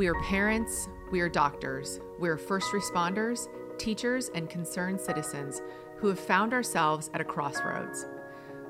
[0.00, 5.60] We are parents, we are doctors, we are first responders, teachers, and concerned citizens
[5.98, 8.06] who have found ourselves at a crossroads.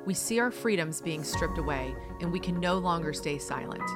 [0.04, 3.88] We see our freedoms being stripped away, and we can no longer stay silent.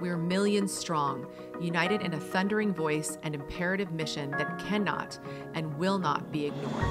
[0.00, 1.26] We are millions strong,
[1.60, 5.18] united in a thundering voice and imperative mission that cannot
[5.52, 6.86] and will not be ignored.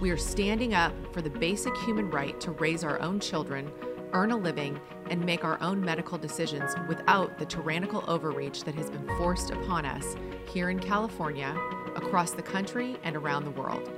[0.00, 3.72] We are standing up for the basic human right to raise our own children,
[4.16, 4.80] earn a living,
[5.10, 9.84] and make our own medical decisions without the tyrannical overreach that has been forced upon
[9.84, 10.16] us
[10.48, 11.54] here in California,
[11.94, 13.90] across the country, and around the world.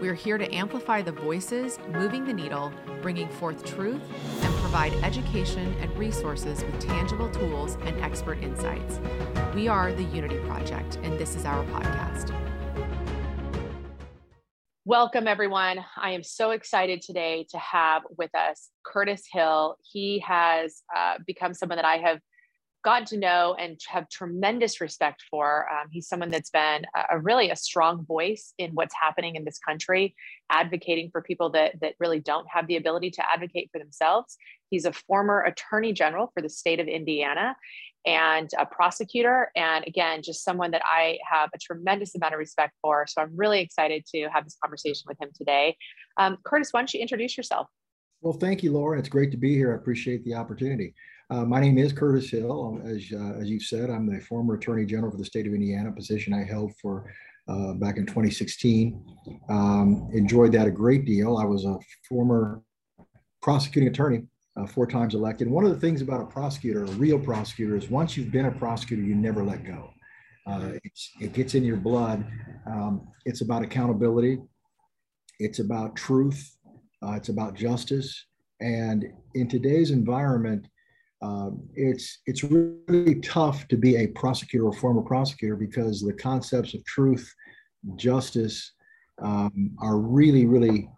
[0.00, 4.00] We are here to amplify the voices, moving the needle, bringing forth truth,
[4.40, 8.98] and provide education and resources with tangible tools and expert insights.
[9.54, 12.49] We are the Unity Project, and this is our podcast.
[14.86, 15.84] Welcome, everyone.
[15.98, 19.76] I am so excited today to have with us Curtis Hill.
[19.82, 22.18] He has uh, become someone that I have
[22.82, 25.66] gotten to know and have tremendous respect for.
[25.70, 29.44] Um, he's someone that's been a, a, really a strong voice in what's happening in
[29.44, 30.14] this country,
[30.50, 34.36] advocating for people that that really don't have the ability to advocate for themselves.
[34.70, 37.56] He's a former attorney general for the state of Indiana
[38.06, 42.74] and a prosecutor and again just someone that I have a tremendous amount of respect
[42.80, 43.06] for.
[43.06, 45.76] So I'm really excited to have this conversation with him today.
[46.16, 47.66] Um, Curtis, why don't you introduce yourself?
[48.22, 48.98] Well, thank you, Laura.
[48.98, 49.72] It's great to be here.
[49.72, 50.94] I appreciate the opportunity.
[51.30, 52.82] Uh, my name is Curtis Hill.
[52.84, 55.92] As, uh, as you've said, I'm the former Attorney General for the state of Indiana,
[55.92, 57.04] position I held for
[57.46, 59.00] uh, back in 2016.
[59.48, 61.38] Um, enjoyed that a great deal.
[61.38, 61.78] I was a
[62.08, 62.62] former
[63.42, 64.22] prosecuting attorney,
[64.56, 65.48] uh, four times elected.
[65.48, 68.52] One of the things about a prosecutor, a real prosecutor, is once you've been a
[68.52, 69.90] prosecutor, you never let go.
[70.48, 70.72] Uh,
[71.20, 72.26] it gets in your blood.
[72.66, 74.38] Um, it's about accountability.
[75.38, 76.56] It's about truth.
[77.06, 78.26] Uh, it's about justice.
[78.60, 79.04] And
[79.36, 80.66] in today's environment,
[81.22, 86.74] um, it's it's really tough to be a prosecutor or former prosecutor because the concepts
[86.74, 87.32] of truth,
[87.96, 88.72] justice,
[89.22, 90.88] um, are really really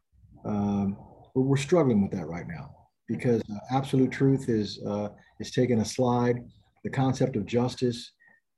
[0.45, 0.97] um,
[1.35, 2.75] we're struggling with that right now
[3.09, 5.09] because uh, absolute truth is uh,
[5.41, 6.37] is taking a slide.
[6.85, 8.13] The concept of justice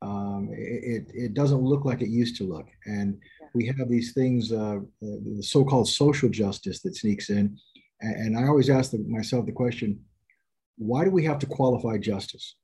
[0.04, 3.18] um, it, it doesn't look like it used to look, and
[3.54, 7.56] we have these things, uh, the so-called social justice that sneaks in,
[8.00, 9.98] and, I always ask myself the question
[10.76, 12.56] why do we have to qualify justice?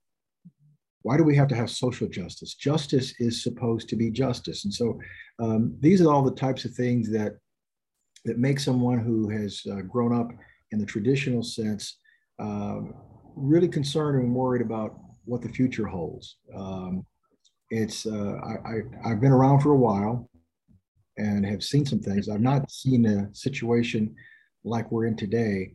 [1.03, 2.55] Why do we have to have social justice?
[2.55, 4.65] Justice is supposed to be justice.
[4.65, 4.99] And so
[5.39, 7.37] um, these are all the types of things that,
[8.27, 10.31] that make someone who has uh, grown up
[10.73, 11.99] in the traditional sense
[12.39, 12.81] uh,
[13.35, 16.37] really concerned and worried about what the future holds.
[16.55, 17.07] Um,
[17.71, 20.29] it's uh, I, I, have been around for a while
[21.17, 22.29] and have seen some things.
[22.29, 24.15] I've not seen a situation
[24.65, 25.75] like we're in today,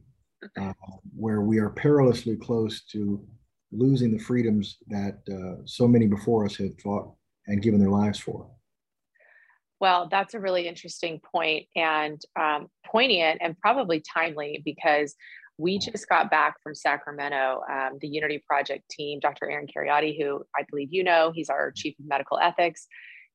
[0.59, 0.73] uh,
[1.15, 3.25] where we are perilously close to
[3.71, 7.13] losing the freedoms that uh, so many before us had fought
[7.47, 8.49] and given their lives for.
[9.81, 15.15] Well, that's a really interesting point and um, poignant and probably timely because
[15.57, 19.49] we just got back from Sacramento, um, the Unity Project team, Dr.
[19.49, 22.87] Aaron Kheriaty, who I believe you know, he's our chief of medical ethics.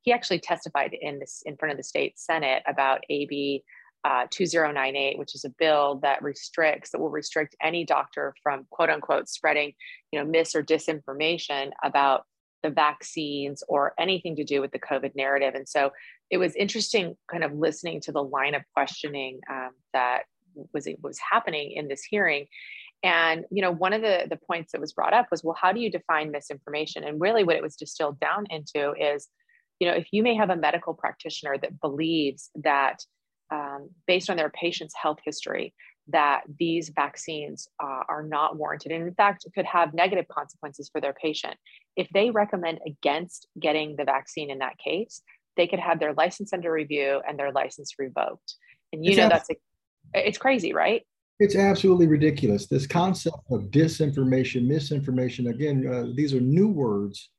[0.02, 3.62] He actually testified in this in front of the state senate about AB
[4.04, 8.90] uh, 2098, which is a bill that restricts, that will restrict any doctor from quote
[8.90, 9.72] unquote spreading,
[10.12, 12.24] you know, mis or disinformation about
[12.62, 15.54] the vaccines or anything to do with the COVID narrative.
[15.54, 15.90] And so
[16.30, 20.22] it was interesting kind of listening to the line of questioning um, that
[20.72, 22.46] was, was happening in this hearing.
[23.02, 25.72] And, you know, one of the, the points that was brought up was, well, how
[25.72, 27.04] do you define misinformation?
[27.04, 29.28] And really what it was distilled down into is,
[29.78, 33.02] you know, if you may have a medical practitioner that believes that
[33.50, 35.74] um, based on their patient's health history
[36.08, 41.00] that these vaccines uh, are not warranted and in fact could have negative consequences for
[41.00, 41.54] their patient.
[41.96, 45.22] If they recommend against getting the vaccine in that case
[45.56, 48.54] they could have their license under review and their license revoked.
[48.92, 49.56] And you it's know ab- that's a,
[50.14, 51.02] it's crazy right?
[51.38, 52.66] It's absolutely ridiculous.
[52.66, 57.30] This concept of disinformation misinformation again uh, these are new words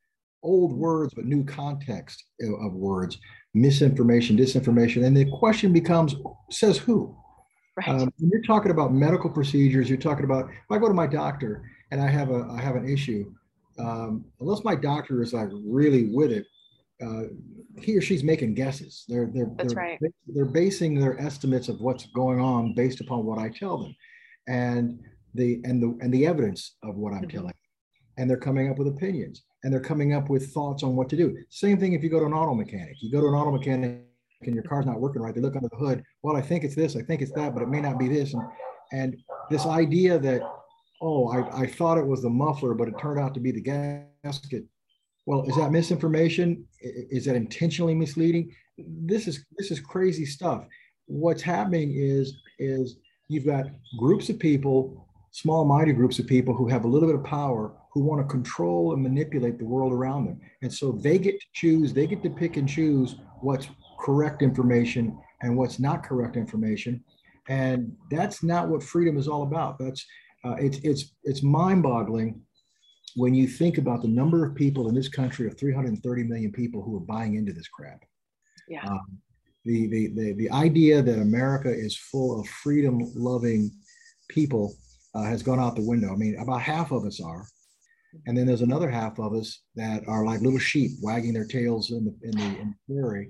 [0.44, 3.20] old words but new context of words
[3.53, 5.05] misinformation, disinformation.
[5.05, 6.16] And the question becomes
[6.49, 7.16] says who?
[7.78, 7.88] Right.
[7.88, 11.08] Um, when you're talking about medical procedures, you're talking about if I go to my
[11.08, 13.34] doctor and I have a I have an issue,
[13.79, 16.46] um, unless my doctor is like really with it,
[17.02, 17.23] uh,
[17.82, 19.05] he or she's making guesses.
[19.08, 19.99] They're they're That's they're, right.
[20.28, 23.96] they're basing their estimates of what's going on based upon what I tell them,
[24.49, 24.99] and
[25.34, 27.38] the and the and the evidence of what I'm mm-hmm.
[27.38, 27.53] telling,
[28.17, 31.17] and they're coming up with opinions and they're coming up with thoughts on what to
[31.17, 31.37] do.
[31.49, 32.96] Same thing if you go to an auto mechanic.
[32.99, 34.02] You go to an auto mechanic
[34.41, 35.34] and your car's not working right.
[35.35, 36.03] They look under the hood.
[36.23, 38.34] Well, I think it's this, I think it's that, but it may not be this.
[38.34, 38.43] And
[38.91, 39.17] and
[39.49, 40.41] this idea that,
[41.02, 43.61] oh, I, I thought it was the muffler, but it turned out to be the
[44.23, 44.66] gasket.
[45.25, 46.66] Well, is that misinformation?
[46.81, 48.53] Is that intentionally misleading?
[48.78, 50.66] This is this is crazy stuff.
[51.05, 52.97] What's happening is is
[53.28, 53.66] you've got
[53.97, 58.01] groups of people, small-minded groups of people who have a little bit of power who
[58.01, 60.39] want to control and manipulate the world around them.
[60.61, 63.67] And so they get to choose, they get to pick and choose what's
[63.99, 67.03] correct information and what's not correct information.
[67.49, 69.78] And that's not what freedom is all about.
[69.79, 70.05] That's
[70.43, 72.41] uh, it's it's it's mind-boggling
[73.16, 76.81] when you think about the number of people in this country of 330 million people
[76.81, 78.03] who are buying into this crap.
[78.67, 78.85] Yeah.
[78.85, 79.17] Um,
[79.66, 83.69] the, the, the, the idea that America is full of freedom loving
[84.29, 84.73] people
[85.13, 86.13] uh, has gone out the window.
[86.13, 87.46] I mean, about half of us are.
[88.25, 91.91] And then there's another half of us that are like little sheep wagging their tails
[91.91, 93.29] in the, in the, in the prairie,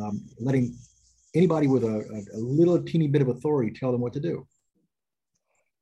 [0.00, 0.76] um, letting
[1.34, 4.46] anybody with a, a, little teeny bit of authority tell them what to do.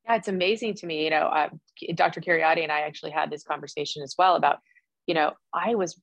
[0.05, 1.03] Yeah, it's amazing to me.
[1.03, 1.49] You know, uh,
[1.93, 2.21] Dr.
[2.21, 4.59] Kheriaty and I actually had this conversation as well about,
[5.05, 5.99] you know, I was,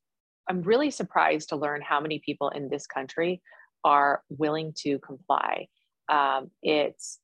[0.48, 3.42] I'm really surprised to learn how many people in this country
[3.84, 5.66] are willing to comply.
[6.08, 7.18] Um, it's,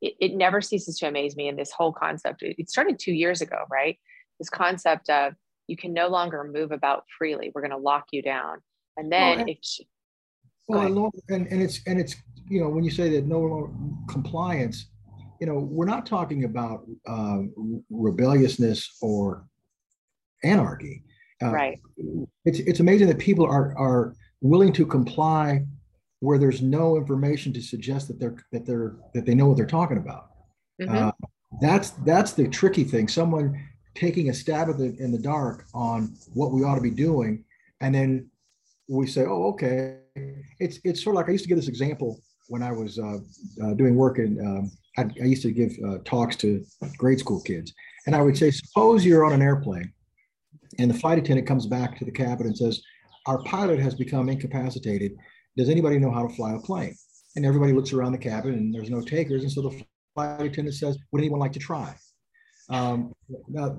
[0.00, 1.48] it, it, never ceases to amaze me.
[1.48, 3.98] And this whole concept, it started two years ago, right?
[4.38, 5.34] This concept of
[5.66, 7.50] you can no longer move about freely.
[7.54, 8.58] We're going to lock you down.
[8.96, 12.16] And then well, if, well, and, and it's, and it's,
[12.48, 13.74] you know, when you say that no
[14.08, 14.86] compliance,
[15.40, 17.38] you know, we're not talking about uh,
[17.90, 19.46] rebelliousness or
[20.44, 21.02] anarchy.
[21.42, 21.80] Uh, right.
[22.44, 25.64] It's it's amazing that people are are willing to comply
[26.20, 29.66] where there's no information to suggest that they're that they're that they know what they're
[29.66, 30.30] talking about.
[30.80, 30.96] Mm-hmm.
[30.96, 31.12] Uh,
[31.60, 33.08] that's that's the tricky thing.
[33.08, 33.60] Someone
[33.94, 37.44] taking a stab at the, in the dark on what we ought to be doing,
[37.80, 38.30] and then
[38.88, 39.98] we say, "Oh, okay."
[40.58, 43.18] It's it's sort of like I used to give this example when I was uh,
[43.62, 46.64] uh, doing work in um, I, I used to give uh, talks to
[46.96, 47.72] grade school kids,
[48.06, 49.92] and I would say, suppose you're on an airplane,
[50.78, 52.82] and the flight attendant comes back to the cabin and says,
[53.26, 55.12] "Our pilot has become incapacitated.
[55.56, 56.94] Does anybody know how to fly a plane?"
[57.36, 59.82] And everybody looks around the cabin, and there's no takers, and so the
[60.14, 61.94] flight attendant says, "Would anyone like to try?"
[62.68, 63.14] Um,
[63.48, 63.78] now,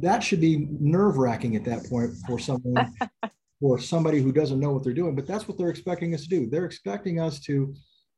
[0.00, 2.94] that should be nerve wracking at that point for someone,
[3.60, 5.16] for somebody who doesn't know what they're doing.
[5.16, 6.48] But that's what they're expecting us to do.
[6.48, 7.74] They're expecting us to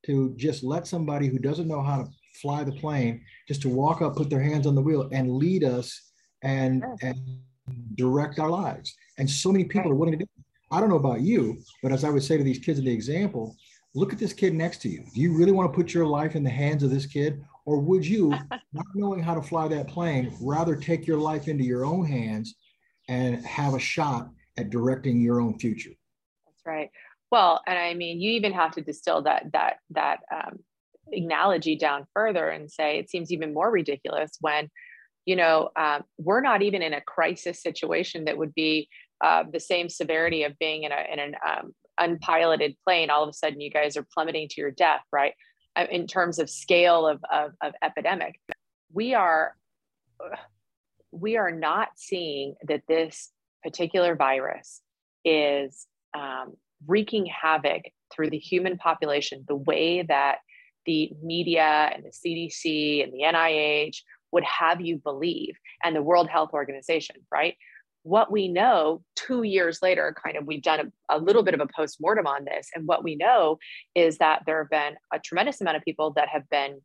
[0.06, 2.08] to just let somebody who doesn't know how to
[2.40, 5.64] fly the plane, just to walk up, put their hands on the wheel, and lead
[5.64, 6.12] us
[6.42, 7.16] and, and
[7.94, 8.94] direct our lives.
[9.18, 10.41] And so many people are willing to do it.
[10.72, 12.92] I don't know about you, but as I would say to these kids in the
[12.92, 13.54] example,
[13.94, 15.04] look at this kid next to you.
[15.14, 17.44] Do you really want to put your life in the hands of this kid?
[17.66, 18.30] Or would you,
[18.72, 22.54] not knowing how to fly that plane, rather take your life into your own hands
[23.08, 25.92] and have a shot at directing your own future?
[26.46, 26.90] That's right.
[27.30, 30.58] Well, and I mean, you even have to distill that that that um,
[31.12, 34.68] analogy down further and say it seems even more ridiculous when
[35.24, 38.88] you know um, we're not even in a crisis situation that would be
[39.22, 43.28] uh, the same severity of being in, a, in an um, unpiloted plane all of
[43.28, 45.34] a sudden you guys are plummeting to your death right
[45.76, 48.40] uh, in terms of scale of, of, of epidemic
[48.92, 49.54] we are
[51.10, 53.30] we are not seeing that this
[53.62, 54.80] particular virus
[55.24, 56.54] is um,
[56.86, 57.82] wreaking havoc
[58.12, 60.38] through the human population the way that
[60.86, 63.98] the media and the CDC and the NIH
[64.32, 67.54] would have you believe, and the World Health Organization, right?
[68.04, 71.60] What we know two years later, kind of, we've done a, a little bit of
[71.60, 72.68] a post mortem on this.
[72.74, 73.58] And what we know
[73.94, 76.80] is that there have been a tremendous amount of people that have been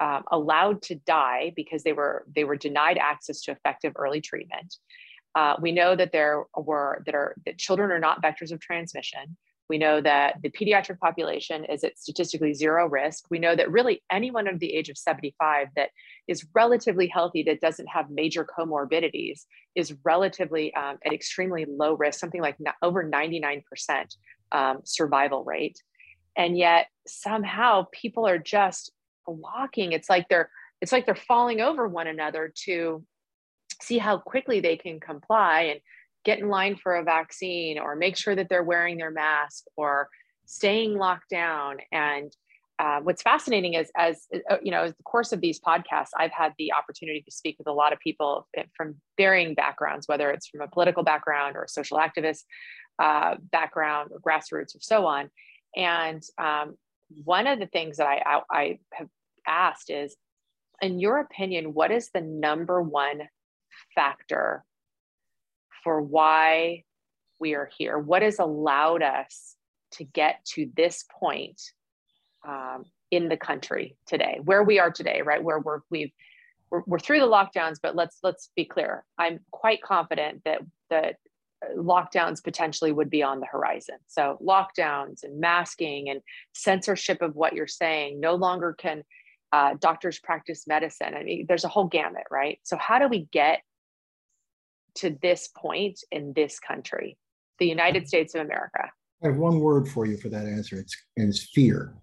[0.00, 4.76] um, allowed to die because they were they were denied access to effective early treatment.
[5.34, 9.36] Uh, we know that there were that are that children are not vectors of transmission.
[9.68, 13.24] We know that the pediatric population is at statistically zero risk.
[13.30, 15.90] We know that really anyone under the age of 75 that
[16.28, 19.42] is relatively healthy, that doesn't have major comorbidities,
[19.74, 23.62] is relatively um, at extremely low risk, something like over 99%
[24.52, 25.80] um, survival rate.
[26.36, 28.92] And yet somehow people are just
[29.26, 29.92] walking.
[29.92, 30.50] It's like they're
[30.80, 33.04] it's like they're falling over one another to
[33.80, 35.80] see how quickly they can comply and
[36.24, 40.08] get in line for a vaccine or make sure that they're wearing their mask or
[40.46, 41.78] staying locked down.
[41.90, 42.32] And
[42.78, 46.32] uh, what's fascinating is as uh, you know as the course of these podcasts i've
[46.32, 50.48] had the opportunity to speak with a lot of people from varying backgrounds whether it's
[50.48, 52.40] from a political background or a social activist
[52.98, 55.30] uh, background or grassroots or so on.
[55.76, 56.76] And um,
[57.24, 59.08] one of the things that I, I, I have
[59.46, 60.16] asked is
[60.80, 63.22] in your opinion what is the number one
[63.94, 64.64] factor
[65.82, 66.84] for why
[67.38, 69.56] we are here, what has allowed us
[69.92, 71.60] to get to this point
[72.46, 75.42] um, in the country today, where we are today, right?
[75.42, 76.12] Where we're we've
[76.70, 79.04] we're, we're through the lockdowns, but let's let's be clear.
[79.18, 80.60] I'm quite confident that
[80.90, 81.16] that
[81.76, 83.96] lockdowns potentially would be on the horizon.
[84.08, 86.20] So lockdowns and masking and
[86.54, 88.20] censorship of what you're saying.
[88.20, 89.04] No longer can
[89.52, 91.14] uh, doctors practice medicine.
[91.14, 92.58] I mean, there's a whole gamut, right?
[92.62, 93.60] So how do we get
[94.96, 97.16] to this point in this country,
[97.58, 98.90] the United States of America?
[99.22, 100.76] I have one word for you for that answer.
[100.76, 101.94] It's it's fear.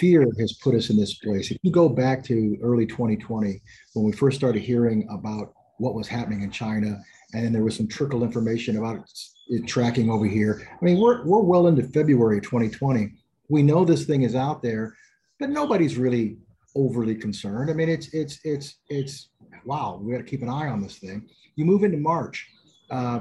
[0.00, 1.52] Fear has put us in this place.
[1.52, 3.62] If you go back to early 2020,
[3.94, 6.98] when we first started hearing about what was happening in China
[7.32, 9.04] and then there was some trickle information about
[9.48, 10.66] it tracking over here.
[10.70, 13.12] I mean, we're, we're well into February 2020.
[13.48, 14.94] We know this thing is out there,
[15.38, 16.38] but nobody's really
[16.76, 17.70] overly concerned.
[17.70, 19.30] I mean, it's, it's, it's, it's,
[19.64, 21.28] wow, we got to keep an eye on this thing.
[21.56, 22.46] You move into March.
[22.90, 23.20] Uh,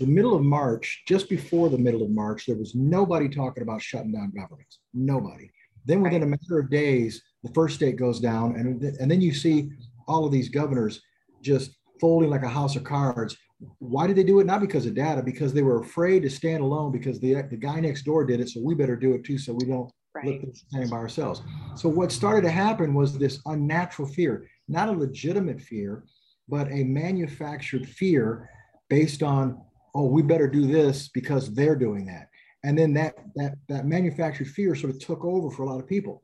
[0.00, 3.82] the middle of March, just before the middle of March, there was nobody talking about
[3.82, 4.80] shutting down governments.
[4.92, 5.50] Nobody.
[5.84, 9.34] Then within a matter of days, the first state goes down, and, and then you
[9.34, 9.70] see
[10.08, 11.02] all of these governors
[11.42, 13.36] just folding like a house of cards
[13.78, 14.46] why did they do it?
[14.46, 17.80] Not because of data, because they were afraid to stand alone because the, the guy
[17.80, 18.48] next door did it.
[18.48, 19.38] So we better do it too.
[19.38, 20.90] So we don't right.
[20.90, 21.42] by ourselves.
[21.76, 26.04] So what started to happen was this unnatural fear, not a legitimate fear,
[26.48, 28.48] but a manufactured fear
[28.88, 29.60] based on,
[29.94, 32.28] oh, we better do this because they're doing that.
[32.64, 35.86] And then that that that manufactured fear sort of took over for a lot of
[35.86, 36.22] people.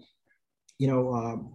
[0.78, 1.52] You know, um,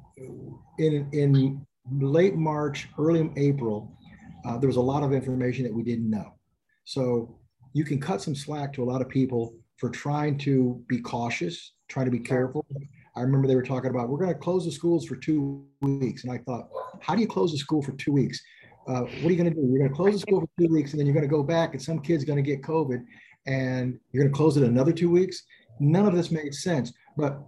[0.78, 3.98] in in late March, early April,
[4.46, 6.36] uh, there was a lot of information that we didn't know.
[6.84, 7.40] So
[7.74, 11.74] you can cut some slack to a lot of people for trying to be cautious,
[11.88, 12.66] trying to be careful.
[13.16, 16.24] I remember they were talking about we're going to close the schools for two weeks,
[16.24, 18.42] and I thought, how do you close the school for two weeks?
[18.88, 19.68] Uh, what are you going to do?
[19.68, 21.44] You're going to close the school for two weeks, and then you're going to go
[21.44, 23.04] back, and some kid's going to get COVID,
[23.48, 25.44] and you're going to close it another two weeks.
[25.80, 26.94] None of this made sense.
[27.18, 27.40] But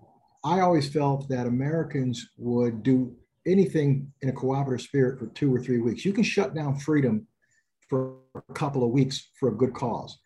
[0.43, 3.15] I always felt that Americans would do
[3.45, 6.05] anything in a cooperative spirit for two or three weeks.
[6.05, 7.27] You can shut down freedom
[7.89, 10.17] for a couple of weeks for a good cause.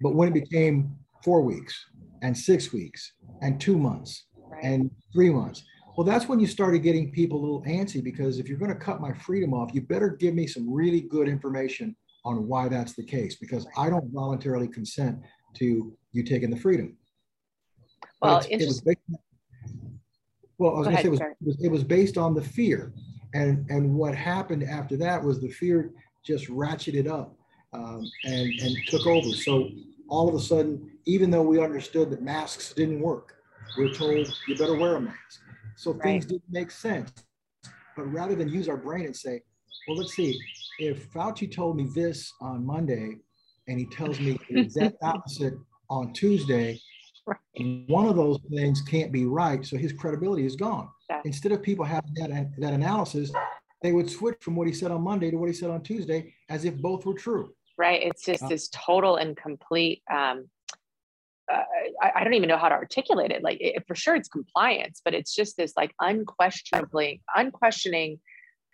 [0.00, 1.86] But when it became four weeks
[2.22, 3.12] and six weeks
[3.42, 4.64] and two months right.
[4.64, 5.64] and three months,
[5.96, 8.78] well, that's when you started getting people a little antsy because if you're going to
[8.78, 11.94] cut my freedom off, you better give me some really good information
[12.24, 15.18] on why that's the case because I don't voluntarily consent
[15.56, 16.96] to you taking the freedom.
[18.22, 18.98] Well, it was, based,
[20.58, 22.42] well, I was going to say it was, it was, it was based on the
[22.42, 22.94] fear,
[23.34, 25.92] and and what happened after that was the fear
[26.24, 27.36] just ratcheted up
[27.72, 29.30] um, and and took over.
[29.30, 29.70] So
[30.12, 33.36] all of a sudden, even though we understood that masks didn't work,
[33.78, 35.40] we we're told you better wear a mask.
[35.76, 36.02] So right.
[36.02, 37.10] things didn't make sense.
[37.96, 39.40] But rather than use our brain and say,
[39.88, 40.38] well, let's see,
[40.78, 43.16] if Fauci told me this on Monday
[43.68, 45.54] and he tells me the exact opposite
[45.88, 46.78] on Tuesday,
[47.24, 47.38] Right.
[47.86, 50.88] One of those things can't be right, so his credibility is gone.
[51.24, 53.30] Instead of people having that, that analysis,
[53.80, 56.34] they would switch from what he said on Monday to what he said on Tuesday
[56.48, 57.54] as if both were true.
[57.82, 58.00] Right.
[58.00, 60.04] It's just this total and complete.
[60.08, 60.48] Um,
[61.52, 61.62] uh,
[62.00, 63.42] I, I, don't even know how to articulate it.
[63.42, 68.20] Like, it, for sure, it's compliance, but it's just this like unquestionably, unquestioning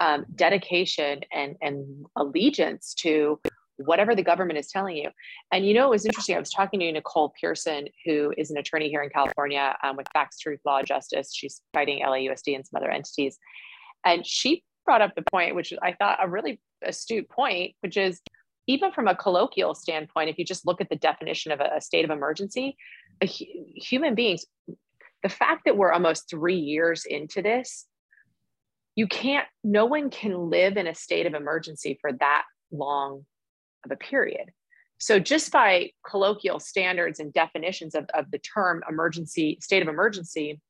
[0.01, 3.41] um, dedication and and allegiance to
[3.79, 5.09] whatever the government is telling you.
[5.53, 6.37] And you know, it was interesting.
[6.37, 10.07] I was talking to Nicole Pearson, who is an attorney here in California um, with
[10.13, 11.31] Facts, Truth, Law, Justice.
[11.35, 13.39] She's fighting LAUSD and some other entities.
[14.05, 18.21] And she brought up the point, which I thought a really astute point, which is
[18.69, 22.05] even from a colloquial standpoint, if you just look at the definition of a, state
[22.05, 22.77] of emergency,
[23.23, 24.45] a, human beings,
[25.23, 27.87] the fact that we're almost three years into this,
[28.95, 33.25] you can't, no one can live in a state of emergency for that long
[33.85, 34.51] of a period.
[35.01, 40.61] So, just by colloquial standards and definitions of, of the term emergency, state of emergency,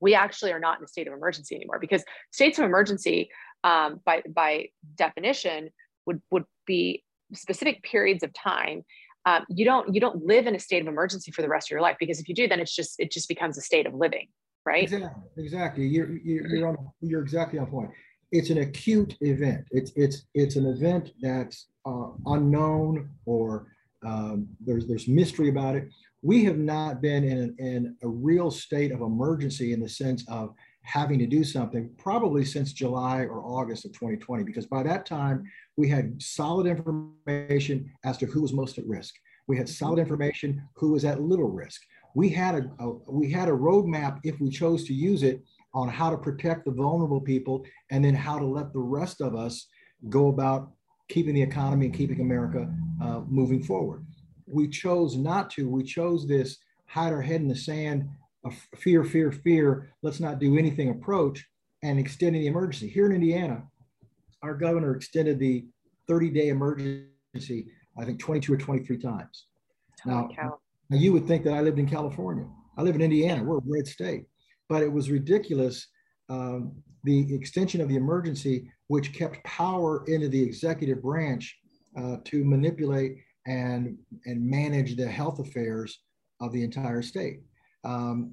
[0.00, 2.02] we actually are not in a state of emergency anymore because
[2.32, 3.30] states of emergency,
[3.62, 5.68] um, by, by definition,
[6.06, 7.03] would, would be
[7.34, 8.84] specific periods of time.
[9.26, 11.70] Um, you don't you don't live in a state of emergency for the rest of
[11.70, 13.94] your life because if you do, then it's just it just becomes a state of
[13.94, 14.28] living,
[14.66, 14.84] right?
[14.84, 15.22] Exactly.
[15.38, 15.86] Exactly.
[15.86, 17.90] You're you're, you're on you're exactly on point.
[18.32, 19.64] It's an acute event.
[19.70, 23.68] It's it's it's an event that's uh, unknown or
[24.04, 25.88] um, there's there's mystery about it.
[26.22, 30.54] We have not been in, in a real state of emergency in the sense of
[30.84, 35.44] having to do something probably since July or August of 2020, because by that time
[35.76, 39.14] we had solid information as to who was most at risk.
[39.46, 41.82] We had solid information who was at little risk.
[42.14, 45.88] We had a, a we had a roadmap if we chose to use it on
[45.88, 49.66] how to protect the vulnerable people and then how to let the rest of us
[50.08, 50.70] go about
[51.08, 52.72] keeping the economy and keeping America
[53.02, 54.06] uh, moving forward.
[54.46, 55.68] We chose not to.
[55.68, 58.08] We chose this hide our head in the sand,
[58.76, 61.44] fear, fear, fear, let's not do anything approach,
[61.82, 62.88] and extending the emergency.
[62.88, 63.64] Here in Indiana,
[64.42, 65.66] our governor extended the
[66.08, 67.66] 30 day emergency
[67.98, 69.46] I think 22 or 23 times.
[70.06, 70.28] Now,
[70.90, 72.46] now, you would think that I lived in California.
[72.76, 73.42] I live in Indiana.
[73.42, 74.26] We're a red state,
[74.68, 75.86] but it was ridiculous.
[76.28, 76.72] Um,
[77.04, 81.56] the extension of the emergency, which kept power into the executive branch
[81.96, 83.96] uh, to manipulate and
[84.26, 86.00] and manage the health affairs
[86.40, 87.40] of the entire state.
[87.84, 88.32] Um,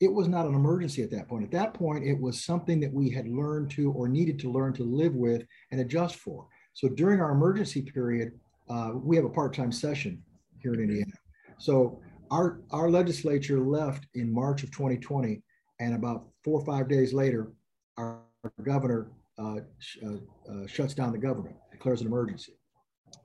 [0.00, 1.44] it was not an emergency at that point.
[1.44, 4.72] At that point, it was something that we had learned to or needed to learn
[4.74, 6.46] to live with and adjust for.
[6.74, 8.32] So during our emergency period,
[8.68, 10.22] uh, we have a part-time session
[10.58, 11.12] here in Indiana.
[11.58, 15.42] So our, our legislature left in March of 2020,
[15.80, 17.52] and about four or five days later,
[17.96, 22.56] our, our governor uh, sh- uh, uh shuts down the government, declares an emergency.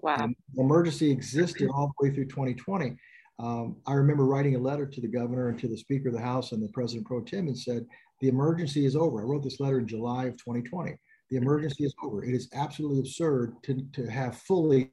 [0.01, 0.17] Wow.
[0.19, 2.95] And emergency existed all the way through 2020.
[3.39, 6.22] Um, I remember writing a letter to the governor and to the Speaker of the
[6.22, 7.86] House and the President Pro Tem and said,
[8.22, 9.22] the emergency is over.
[9.22, 10.93] I wrote this letter in July of 2020.
[11.29, 12.24] The emergency is over.
[12.24, 14.91] It is absolutely absurd to, to have fully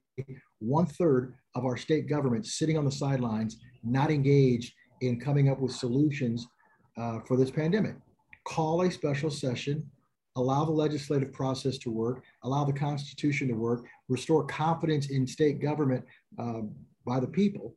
[0.60, 5.58] one third of our state government sitting on the sidelines, not engaged in coming up
[5.58, 6.46] with solutions
[6.96, 7.96] uh, for this pandemic.
[8.46, 9.84] Call a special session,
[10.36, 15.60] allow the legislative process to work, allow the Constitution to work, restore confidence in state
[15.60, 16.04] government
[16.38, 16.60] uh,
[17.04, 17.74] by the people,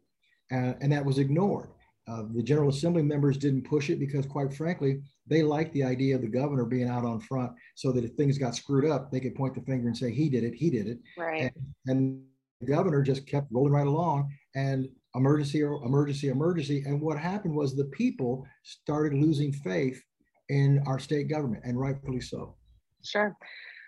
[0.52, 1.70] uh, and that was ignored.
[2.08, 6.16] Uh, the General Assembly members didn't push it because, quite frankly, they liked the idea
[6.16, 9.20] of the governor being out on front so that if things got screwed up, they
[9.20, 10.98] could point the finger and say, he did it, he did it.
[11.18, 11.42] Right.
[11.44, 11.52] And,
[11.86, 12.24] and
[12.62, 16.84] the governor just kept rolling right along and emergency, emergency, emergency.
[16.86, 20.02] And what happened was the people started losing faith
[20.50, 22.56] in our state government, and rightfully so.
[23.04, 23.36] Sure.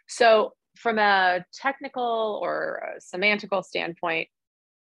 [0.07, 4.27] So, from a technical or a semantical standpoint,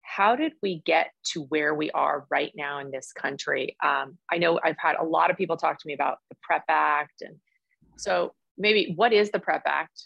[0.09, 3.75] how did we get to where we are right now in this country?
[3.83, 6.63] Um, I know I've had a lot of people talk to me about the PREP
[6.67, 7.21] Act.
[7.21, 7.35] And
[7.95, 10.05] so, maybe what is the PREP Act?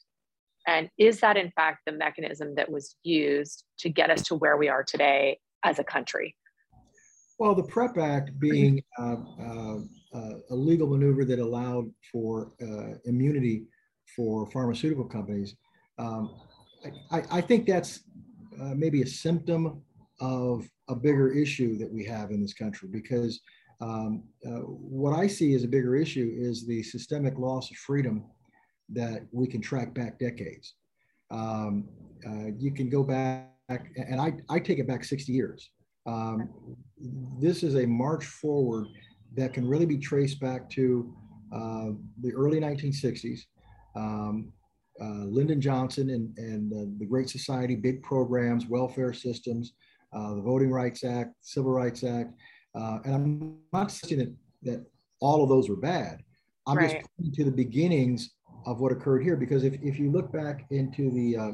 [0.68, 4.58] And is that in fact the mechanism that was used to get us to where
[4.58, 6.36] we are today as a country?
[7.40, 9.78] Well, the PREP Act being uh, uh,
[10.14, 13.64] uh, a legal maneuver that allowed for uh, immunity
[14.16, 15.56] for pharmaceutical companies,
[15.98, 16.36] um,
[17.10, 18.02] I, I, think that's
[18.62, 19.82] uh, maybe a symptom
[20.20, 23.42] of a bigger issue that we have in this country because
[23.82, 28.24] um, uh, what I see as a bigger issue is the systemic loss of freedom
[28.90, 30.76] that we can track back decades.
[31.32, 31.90] Um,
[32.26, 35.72] uh, you can go back, and I, I take it back 60 years.
[36.06, 36.50] Um,
[37.40, 38.88] this is a march forward
[39.36, 41.14] that can really be traced back to
[41.54, 41.90] uh,
[42.22, 43.40] the early 1960s.
[43.96, 44.54] Um,
[45.02, 49.74] uh, Lyndon Johnson and, and the Great Society, big programs, welfare systems,
[50.14, 52.34] uh, the Voting Rights Act, Civil Rights Act.
[52.76, 54.86] Uh, and I'm not saying that, that
[55.20, 56.22] all of those were bad.
[56.68, 56.92] I'm right.
[56.92, 58.32] just pointing to the beginnings
[58.66, 61.52] of what occurred here because if, if you look back into the, uh,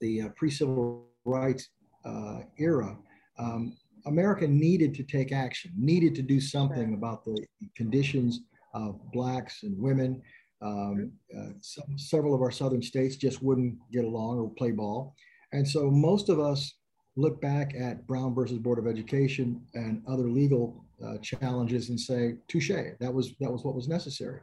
[0.00, 1.70] the uh, pre-civil rights
[2.04, 2.96] uh, era,
[3.38, 6.98] um, America needed to take action, needed to do something right.
[6.98, 7.36] about the
[7.76, 8.40] conditions
[8.74, 10.22] of blacks and women.
[10.62, 15.14] Um, uh, some, several of our southern states just wouldn't get along or play ball.
[15.52, 16.74] And so most of us
[17.16, 22.34] look back at Brown versus Board of Education and other legal uh, challenges and say,
[22.48, 24.40] touche, that was, that was what was necessary.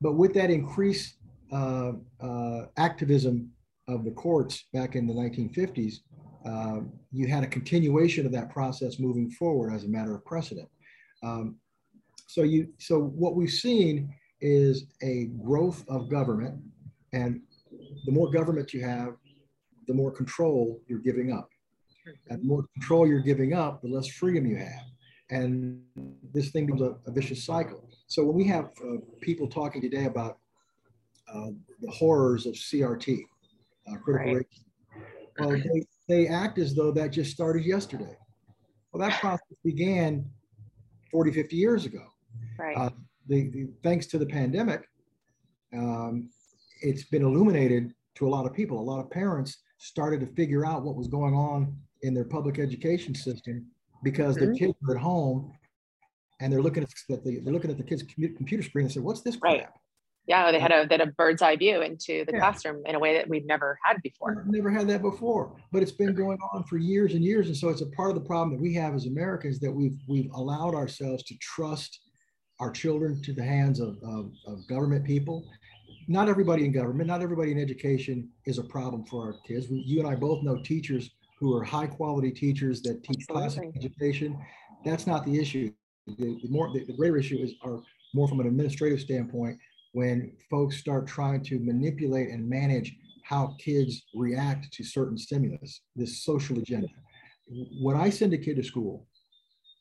[0.00, 1.16] But with that increased
[1.52, 3.50] uh, uh, activism
[3.88, 5.96] of the courts back in the 1950s,
[6.46, 6.80] uh,
[7.12, 10.68] you had a continuation of that process moving forward as a matter of precedent.
[11.22, 11.56] Um,
[12.26, 16.58] so you, so what we've seen is a growth of government,
[17.12, 17.42] and
[18.06, 19.16] the more government you have,
[19.86, 21.50] the more control you're giving up.
[22.28, 24.84] And the more control you're giving up, the less freedom you have.
[25.30, 25.80] And
[26.34, 27.88] this thing becomes a, a vicious cycle.
[28.06, 30.38] So when we have uh, people talking today about
[31.32, 33.20] uh, the horrors of CRT,
[33.88, 34.46] uh, critical right.
[35.38, 38.16] well, they, they act as though that just started yesterday.
[38.92, 40.28] Well, that process began
[41.12, 42.04] 40, 50 years ago.
[42.58, 42.76] Right.
[42.76, 42.90] Uh,
[43.28, 44.88] the, the, thanks to the pandemic,
[45.72, 46.30] um,
[46.82, 48.80] it's been illuminated to a lot of people.
[48.80, 52.58] A lot of parents started to figure out what was going on in their public
[52.58, 53.66] education system
[54.02, 54.46] because mm-hmm.
[54.46, 55.52] their kids are at home
[56.40, 59.20] and they're looking at the, they're looking at the kids' computer screen and say, "What's
[59.20, 59.66] this crap?" Right.
[60.26, 62.38] Yeah, they had a they had a bird's eye view into the yeah.
[62.38, 64.44] classroom in a way that we've never had before.
[64.44, 67.56] We've never had that before, but it's been going on for years and years, and
[67.56, 70.30] so it's a part of the problem that we have as Americans that we've we've
[70.32, 72.00] allowed ourselves to trust
[72.60, 75.48] our children to the hands of, of, of government people.
[76.08, 79.68] Not everybody in government, not everybody in education is a problem for our kids.
[79.68, 81.10] We, you and I both know teachers
[81.40, 83.48] who are high quality teachers that teach Absolutely.
[83.48, 84.38] classic education.
[84.84, 85.72] That's not the issue.
[86.06, 87.80] The, the more the, the, greater issue is are
[88.14, 89.58] more from an administrative standpoint
[89.92, 96.24] when folks start trying to manipulate and manage how kids react to certain stimulus, this
[96.24, 96.88] social agenda.
[97.80, 99.06] When I send a kid to school,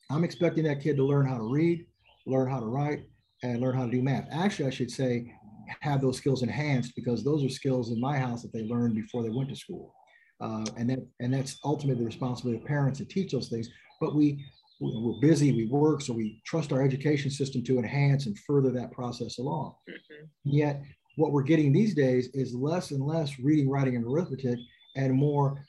[0.10, 1.86] I'm expecting that kid to learn how to read,
[2.26, 3.06] learn how to write,
[3.44, 4.28] and learn how to do math.
[4.32, 5.34] Actually, I should say
[5.82, 9.24] have those skills enhanced because those are skills in my house that they learned before
[9.24, 9.94] they went to school.
[10.42, 13.70] Uh, and that and that's ultimately the responsibility of parents to teach those things.
[14.00, 14.46] But we
[14.80, 18.92] we're busy, we work, so we trust our education system to enhance and further that
[18.92, 19.76] process along.
[19.90, 20.26] Mm-hmm.
[20.46, 20.82] Yet,
[21.18, 24.58] what we're getting these days is less and less reading, writing, and arithmetic,
[24.96, 25.66] and more.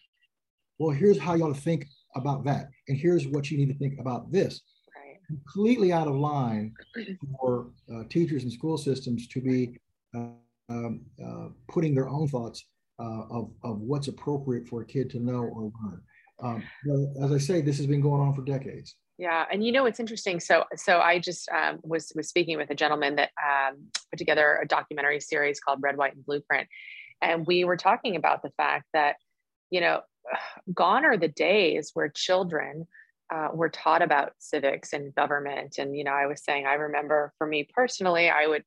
[0.78, 3.78] Well, here's how you ought to think about that, and here's what you need to
[3.78, 4.61] think about this.
[4.96, 5.16] Right.
[5.26, 6.72] Completely out of line
[7.40, 9.76] for uh, teachers and school systems to be
[10.16, 10.28] uh,
[10.68, 12.64] um, uh, putting their own thoughts
[13.00, 16.02] uh, of, of what's appropriate for a kid to know or learn.
[16.42, 16.62] Um,
[17.22, 18.96] as I say, this has been going on for decades.
[19.18, 20.40] Yeah, and you know it's interesting.
[20.40, 23.76] So, so I just um, was was speaking with a gentleman that um,
[24.10, 26.68] put together a documentary series called Red, White, and Blueprint,
[27.20, 29.16] and we were talking about the fact that,
[29.70, 30.00] you know,
[30.74, 32.86] gone are the days where children
[33.32, 35.76] uh, were taught about civics and government.
[35.78, 38.64] And you know, I was saying, I remember for me personally, I would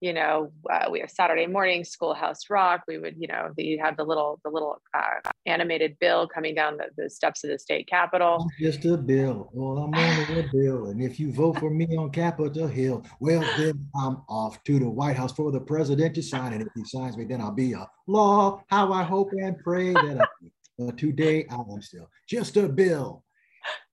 [0.00, 2.82] you know, uh, we have Saturday morning Schoolhouse Rock.
[2.86, 6.76] We would, you know, you have the little the little uh, animated bill coming down
[6.76, 8.46] the, the steps of the state capitol.
[8.60, 9.48] Just a bill.
[9.52, 13.44] Well, I'm on a bill, and if you vote for me on Capitol Hill, well,
[13.56, 16.60] then I'm off to the White House for the president to sign it.
[16.60, 18.62] If he signs me, then I'll be a law.
[18.68, 23.24] How I hope and pray that I, uh, today I am still just a bill.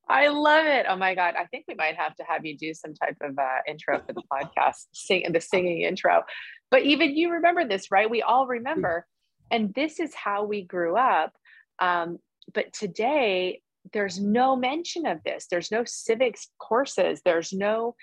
[0.10, 0.86] I love it.
[0.90, 1.36] Oh my God.
[1.38, 4.14] I think we might have to have you do some type of uh, intro for
[4.14, 6.24] the podcast, sing the singing intro.
[6.70, 8.10] But even you remember this, right?
[8.10, 9.06] We all remember.
[9.52, 11.34] And this is how we grew up.
[11.80, 12.18] Um,
[12.54, 13.62] but today,
[13.92, 15.48] there's no mention of this.
[15.50, 17.22] There's no civics courses.
[17.24, 17.96] There's no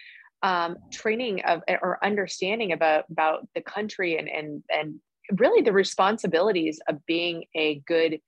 [0.42, 5.00] um, training of or understanding about about the country and and and
[5.38, 8.20] really the responsibilities of being a good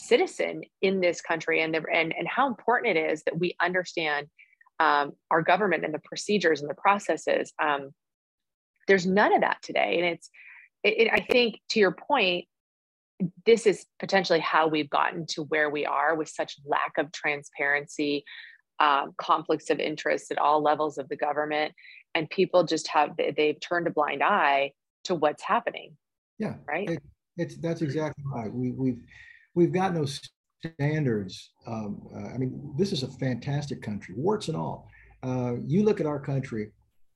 [0.00, 4.26] citizen in this country and, the, and, and how important it is that we understand
[4.78, 7.52] um, our government and the procedures and the processes.
[7.62, 7.90] Um,
[8.88, 9.98] there's none of that today.
[9.98, 10.30] And it's,
[10.82, 12.46] it, it, I think to your point,
[13.44, 18.24] this is potentially how we've gotten to where we are with such lack of transparency,
[18.78, 21.74] um, conflicts of interest at all levels of the government.
[22.14, 24.72] And people just have, they've turned a blind eye
[25.04, 25.96] to what's happening.
[26.38, 26.54] Yeah.
[26.66, 26.88] Right.
[26.88, 27.02] It,
[27.36, 28.52] it's, that's exactly right.
[28.52, 29.02] We, we've,
[29.54, 30.06] we've got no
[30.64, 31.52] standards.
[31.66, 34.88] Um, uh, I mean, this is a fantastic country, warts and all.
[35.22, 36.72] Uh, you look at our country,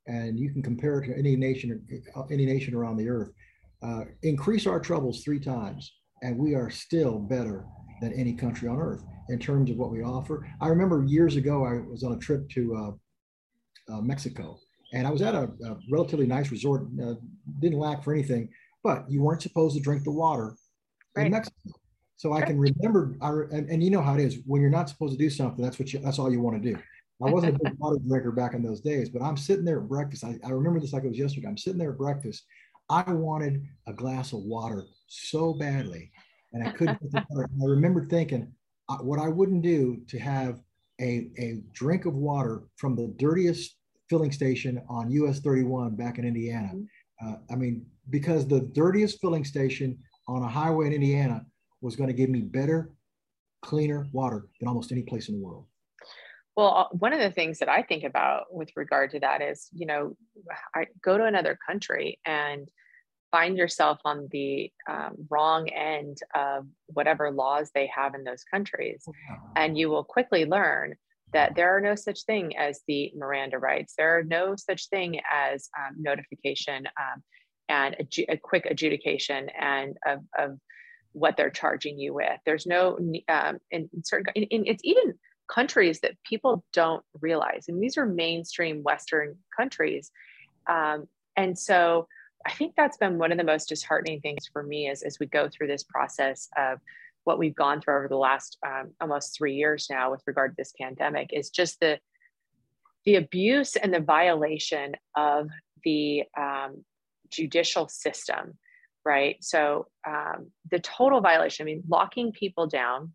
[0.07, 3.31] and you can compare it to any nation, uh, any nation around the earth.
[3.83, 5.93] Uh, increase our troubles three times,
[6.23, 7.65] and we are still better
[8.01, 10.47] than any country on earth in terms of what we offer.
[10.61, 14.59] I remember years ago, I was on a trip to uh, uh, Mexico,
[14.93, 16.87] and I was at a, a relatively nice resort.
[17.61, 18.49] didn't lack for anything,
[18.83, 20.55] but you weren't supposed to drink the water
[21.17, 21.27] right.
[21.27, 21.73] in Mexico.
[22.17, 24.89] So I can remember, I, and, and you know how it is when you're not
[24.89, 26.79] supposed to do something, that's what you, that's all you want to do.
[27.25, 29.89] I wasn't a big water drinker back in those days, but I'm sitting there at
[29.89, 30.25] breakfast.
[30.25, 31.49] I, I remember this like it was yesterday.
[31.49, 32.45] I'm sitting there at breakfast.
[32.89, 36.11] I wanted a glass of water so badly,
[36.53, 36.99] and I couldn't.
[37.17, 38.53] I remember thinking
[38.89, 40.61] uh, what I wouldn't do to have
[41.01, 43.77] a, a drink of water from the dirtiest
[44.11, 46.73] filling station on US 31 back in Indiana.
[46.75, 47.29] Mm-hmm.
[47.29, 49.99] Uh, I mean, because the dirtiest filling station
[50.29, 51.45] on a highway in Indiana
[51.85, 52.91] was going to give me better,
[53.63, 55.67] cleaner water than almost any place in the world.
[56.57, 59.69] Well, uh, one of the things that I think about with regard to that is,
[59.73, 60.17] you know,
[60.75, 62.69] I go to another country and
[63.31, 69.05] find yourself on the um, wrong end of whatever laws they have in those countries.
[69.07, 70.95] Oh, and you will quickly learn
[71.33, 73.95] that there are no such thing as the Miranda rights.
[73.99, 77.23] There are no such thing as um, notification um,
[77.69, 80.59] and a, a, quick adjudication and of, of
[81.15, 82.39] what they're charging you with.
[82.45, 82.99] There's no
[83.29, 85.15] um, in certain in, in, it's even
[85.49, 90.11] countries that people don't realize, and these are mainstream Western countries,
[90.69, 92.07] um, and so
[92.47, 95.27] I think that's been one of the most disheartening things for me as as we
[95.27, 96.81] go through this process of
[97.23, 100.57] what we've gone through over the last um, almost three years now with regard to
[100.59, 101.99] this pandemic is just the
[103.05, 105.49] the abuse and the violation of
[105.85, 106.85] the um,
[107.31, 108.59] judicial system
[109.05, 109.37] right?
[109.41, 113.13] So um, the total violation, I mean, locking people down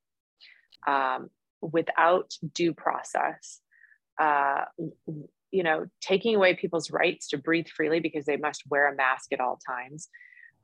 [0.87, 1.29] um,
[1.61, 3.59] without due process,
[4.19, 4.65] uh,
[5.51, 9.33] you know, taking away people's rights to breathe freely because they must wear a mask
[9.33, 10.09] at all times.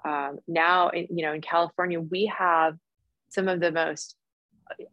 [0.05, 2.75] Um, now, you know, in California, we have
[3.29, 4.15] some of the most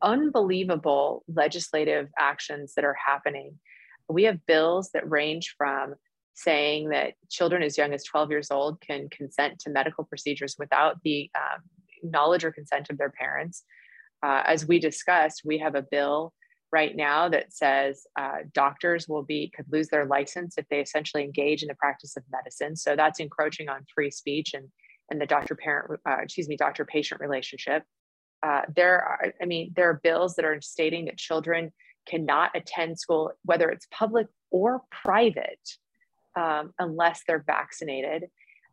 [0.00, 3.58] unbelievable legislative actions that are happening.
[4.08, 5.94] We have bills that range from
[6.34, 10.96] saying that children as young as 12 years old can consent to medical procedures without
[11.04, 11.62] the um,
[12.02, 13.64] knowledge or consent of their parents.
[14.22, 16.32] Uh, as we discussed, we have a bill
[16.72, 21.22] right now that says uh, doctors will be could lose their license if they essentially
[21.22, 22.74] engage in the practice of medicine.
[22.74, 24.68] So that's encroaching on free speech and
[25.10, 27.84] and the doctor parent uh, excuse me doctor patient relationship.
[28.42, 31.72] Uh, there are I mean there are bills that are stating that children
[32.08, 35.60] cannot attend school whether it's public or private
[36.36, 38.28] um, unless they're vaccinated.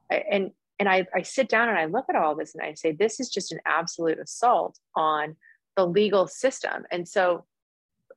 [0.10, 2.94] And and I, I sit down and I look at all this and I say
[2.94, 5.36] this is just an absolute assault on
[5.76, 6.86] the legal system.
[6.90, 7.46] And so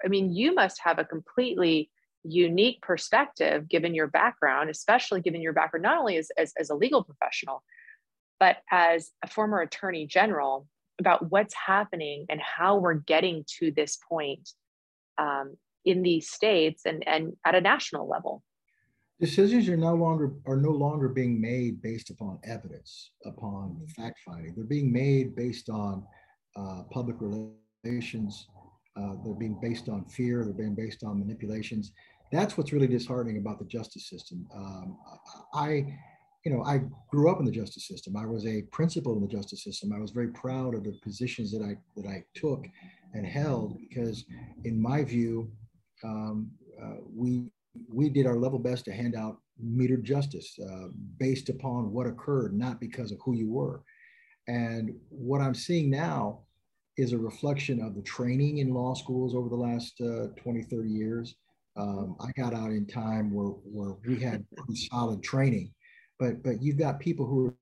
[0.05, 1.91] I mean, you must have a completely
[2.25, 6.75] unique perspective given your background, especially given your background, not only as, as, as a
[6.75, 7.63] legal professional,
[8.39, 10.67] but as a former attorney general
[10.99, 14.51] about what's happening and how we're getting to this point
[15.19, 18.43] um, in these states and, and at a national level.
[19.23, 24.53] Decisions are no longer are no longer being made based upon evidence, upon fact finding.
[24.53, 26.05] They're being made based on
[26.57, 28.49] uh, public relations,
[28.97, 30.45] uh, they're being based on fear.
[30.45, 31.93] They're being based on manipulations.
[32.33, 34.45] That's what's really disheartening about the justice system.
[34.53, 34.99] Um,
[35.55, 35.87] I,
[36.45, 38.17] you know, I grew up in the justice system.
[38.17, 39.93] I was a principal in the justice system.
[39.93, 42.67] I was very proud of the positions that I that I took
[43.15, 44.25] and held because,
[44.65, 45.49] in my view,
[46.03, 46.51] um,
[46.83, 47.53] uh, we
[47.89, 52.57] we did our level best to hand out metered justice uh, based upon what occurred,
[52.57, 53.83] not because of who you were.
[54.49, 56.41] And what I'm seeing now
[56.97, 60.91] is a reflection of the training in law schools over the last uh, 20, 30
[60.91, 61.37] years.
[61.77, 65.73] Um, I got out in time where, where we had pretty solid training,
[66.19, 67.55] but, but you've got people who are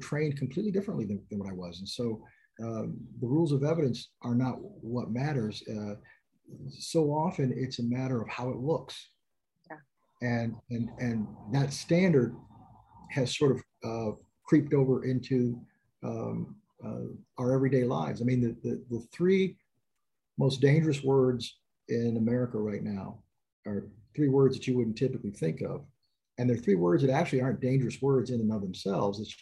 [0.00, 1.80] trained completely differently than, than what I was.
[1.80, 2.22] And so
[2.62, 5.62] um, the rules of evidence are not what matters.
[5.68, 5.94] Uh,
[6.70, 9.10] so often it's a matter of how it looks.
[10.22, 12.34] And, and, and that standard
[13.10, 15.60] has sort of uh, creeped over into
[16.02, 18.20] um, uh, our everyday lives.
[18.20, 19.56] I mean, the, the, the three
[20.38, 23.18] most dangerous words in America right now
[23.66, 25.84] are three words that you wouldn't typically think of.
[26.38, 29.20] And they're three words that actually aren't dangerous words in and of themselves.
[29.20, 29.34] It's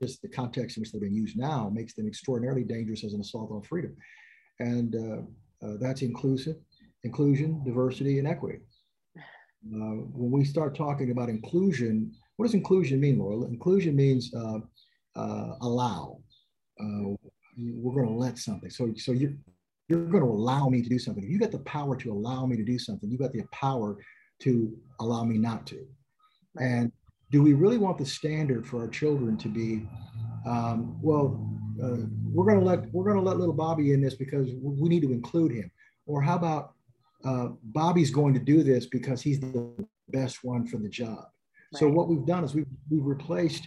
[0.00, 3.20] just the context in which they're being used now makes them extraordinarily dangerous as an
[3.20, 3.96] assault on freedom.
[4.58, 6.56] And uh, uh, that's inclusive,
[7.04, 8.60] inclusion, diversity, and equity.
[9.64, 13.46] Uh, when we start talking about inclusion, what does inclusion mean, Laura?
[13.46, 14.58] Inclusion means uh,
[15.16, 16.18] uh, allow,
[16.80, 17.14] uh,
[17.58, 18.70] we're going to let something.
[18.70, 19.34] So, so you're,
[19.88, 21.24] you're going to allow me to do something.
[21.24, 23.96] If you got the power to allow me to do something, you got the power
[24.40, 25.86] to allow me not to.
[26.60, 26.92] And
[27.30, 29.86] do we really want the standard for our children to be,
[30.46, 31.50] um, well,
[31.82, 34.88] uh, we're going to let we're going to let little Bobby in this because we
[34.88, 35.70] need to include him,
[36.06, 36.75] or how about
[37.26, 41.24] uh, Bobby's going to do this because he's the best one for the job.
[41.72, 41.80] Right.
[41.80, 43.66] So what we've done is we've we've replaced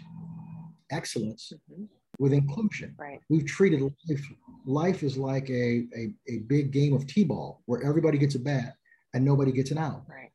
[0.92, 1.84] excellence mm-hmm
[2.20, 2.94] with inclusion.
[2.98, 3.20] Right.
[3.30, 4.32] We've treated life,
[4.66, 8.76] life is like a, a, a big game of t-ball where everybody gets a bat
[9.14, 10.04] and nobody gets an out.
[10.08, 10.30] Right.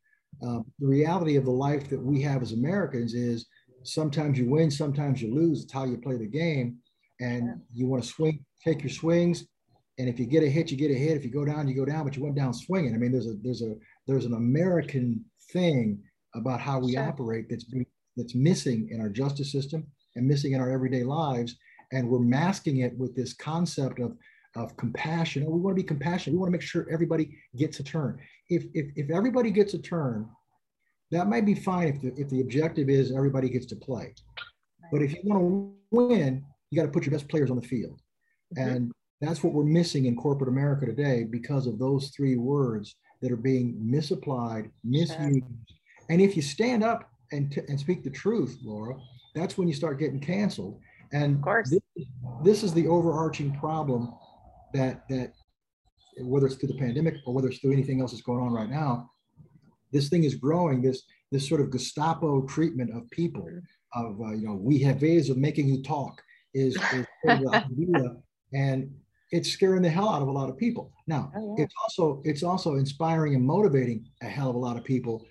[0.45, 3.45] Uh, the reality of the life that we have as Americans is
[3.83, 5.63] sometimes you win, sometimes you lose.
[5.63, 6.77] It's how you play the game.
[7.21, 7.61] And sure.
[7.73, 9.45] you want to swing, take your swings.
[9.97, 11.17] And if you get a hit, you get a hit.
[11.17, 12.93] If you go down, you go down, but you went down swinging.
[12.93, 13.75] I mean, there's a, there's a,
[14.07, 16.01] there's an American thing
[16.33, 17.03] about how we sure.
[17.03, 17.65] operate that's,
[18.17, 21.55] that's missing in our justice system and missing in our everyday lives
[21.91, 24.15] and we're masking it with this concept of
[24.55, 25.43] of compassion.
[25.45, 26.33] Oh, we want to be compassionate.
[26.33, 28.17] We want to make sure everybody gets a turn.
[28.49, 30.29] If, if, if everybody gets a turn,
[31.11, 34.13] that might be fine if the, if the objective is everybody gets to play.
[34.93, 37.67] But if you want to win, you got to put your best players on the
[37.67, 37.99] field.
[38.57, 38.69] Mm-hmm.
[38.69, 43.31] And that's what we're missing in corporate America today because of those three words that
[43.31, 45.43] are being misapplied, misused.
[46.09, 48.97] And if you stand up and, t- and speak the truth, Laura,
[49.33, 50.79] that's when you start getting canceled.
[51.13, 51.79] And this,
[52.43, 54.13] this is the overarching problem
[54.73, 55.33] that that
[56.19, 58.69] whether it's through the pandemic or whether it's through anything else that's going on right
[58.69, 59.09] now,
[59.91, 60.81] this thing is growing.
[60.81, 63.47] This this sort of Gestapo treatment of people,
[63.93, 66.21] of uh, you know, we have ways of making you talk
[66.53, 68.15] is, is idea,
[68.53, 68.89] and
[69.31, 70.91] it's scaring the hell out of a lot of people.
[71.07, 71.65] Now, oh, yeah.
[71.65, 75.25] it's also it's also inspiring and motivating a hell of a lot of people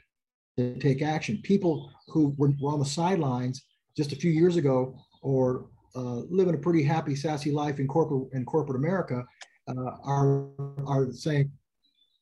[0.59, 1.41] to take action.
[1.43, 3.65] People who were, were on the sidelines
[3.97, 8.29] just a few years ago or uh, living a pretty happy, sassy life in corporate
[8.33, 9.25] in corporate America
[9.69, 10.49] uh, are
[10.87, 11.51] are saying,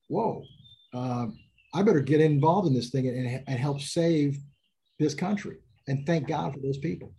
[0.09, 0.43] "Whoa,
[0.95, 1.27] uh,
[1.75, 4.39] I better get involved in this thing and, and help save
[4.99, 5.57] this country."
[5.89, 7.13] And thank God for those people.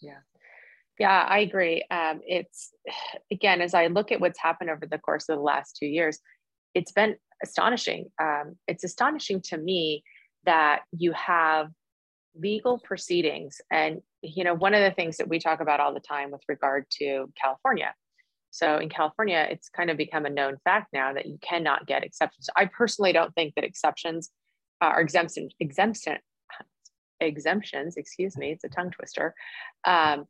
[0.00, 0.18] Yeah,
[0.98, 1.84] yeah, I agree.
[1.90, 2.72] Um, it's
[3.30, 6.18] again, as I look at what's happened over the course of the last two years,
[6.74, 8.06] it's been astonishing.
[8.20, 10.02] Um, it's astonishing to me
[10.44, 11.70] that you have
[12.38, 16.00] legal proceedings and you know one of the things that we talk about all the
[16.00, 17.94] time with regard to california
[18.50, 22.04] so in california it's kind of become a known fact now that you cannot get
[22.04, 24.30] exceptions i personally don't think that exceptions
[24.82, 26.18] uh, or exemption exemption
[27.20, 29.34] exemptions excuse me it's a tongue twister
[29.84, 30.26] um,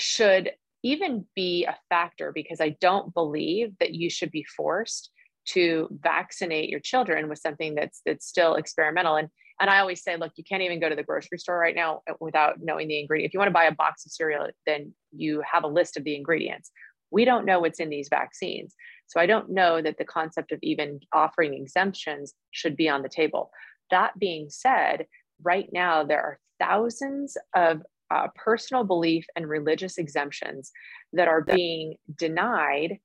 [0.00, 0.50] should
[0.82, 5.10] even be a factor because i don't believe that you should be forced
[5.46, 9.28] to vaccinate your children with something that's that's still experimental and
[9.60, 12.00] and I always say, look, you can't even go to the grocery store right now
[12.18, 13.28] without knowing the ingredient.
[13.28, 16.04] If you want to buy a box of cereal, then you have a list of
[16.04, 16.70] the ingredients.
[17.10, 18.74] We don't know what's in these vaccines.
[19.06, 23.08] So I don't know that the concept of even offering exemptions should be on the
[23.10, 23.50] table.
[23.90, 25.06] That being said,
[25.42, 30.72] right now there are thousands of uh, personal belief and religious exemptions
[31.12, 32.98] that are being denied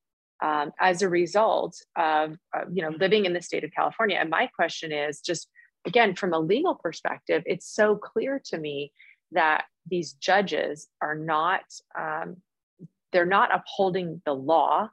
[0.43, 4.17] um, as a result of uh, you know living in the state of California.
[4.19, 5.47] And my question is just
[5.85, 8.91] again, from a legal perspective, it's so clear to me
[9.31, 11.63] that these judges are not
[11.97, 12.37] um,
[13.11, 14.89] they're not upholding the law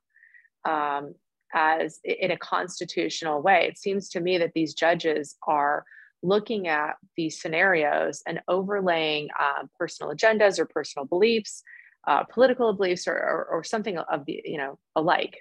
[0.64, 1.14] um,
[1.54, 3.66] as in a constitutional way.
[3.68, 5.84] It seems to me that these judges are
[6.22, 11.62] looking at these scenarios and overlaying um, personal agendas or personal beliefs,
[12.06, 15.36] uh, political beliefs, or, or, or something of the you know alike.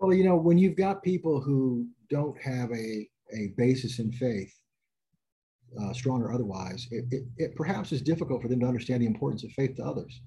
[0.00, 4.52] Well, you know, when you've got people who don't have a a basis in faith,
[5.80, 9.06] uh, strong or otherwise, it, it, it, perhaps is difficult for them to understand the
[9.06, 10.20] importance of faith to others.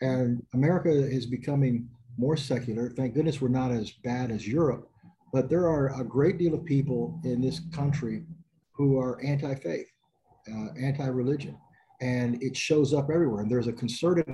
[0.00, 2.90] And America is becoming more secular.
[2.90, 4.88] Thank goodness we're not as bad as Europe,
[5.32, 8.22] but there are a great deal of people in this country
[8.74, 9.86] who are anti faith,
[10.50, 11.56] uh, anti religion,
[12.00, 13.42] and it shows up everywhere.
[13.42, 14.26] And there's a concerted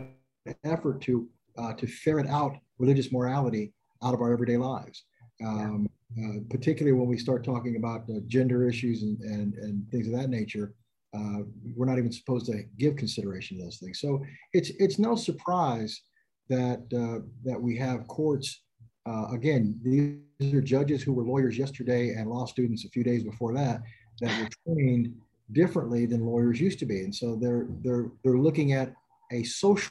[0.65, 3.73] effort to, uh, to ferret out religious morality
[4.03, 5.05] out of our everyday lives.
[5.45, 10.13] Um, uh, particularly when we start talking about gender issues and, and, and things of
[10.13, 10.75] that nature,
[11.15, 11.43] uh,
[11.77, 14.01] we're not even supposed to give consideration to those things.
[14.01, 16.03] So it's it's no surprise
[16.49, 18.63] that uh, that we have courts.
[19.07, 23.25] Uh, again, these are judges who were lawyers yesterday and law students a few days
[23.25, 23.81] before that
[24.21, 25.15] that were trained
[25.53, 28.93] differently than lawyers used to be, and so they're they're they're looking at
[29.33, 29.91] a social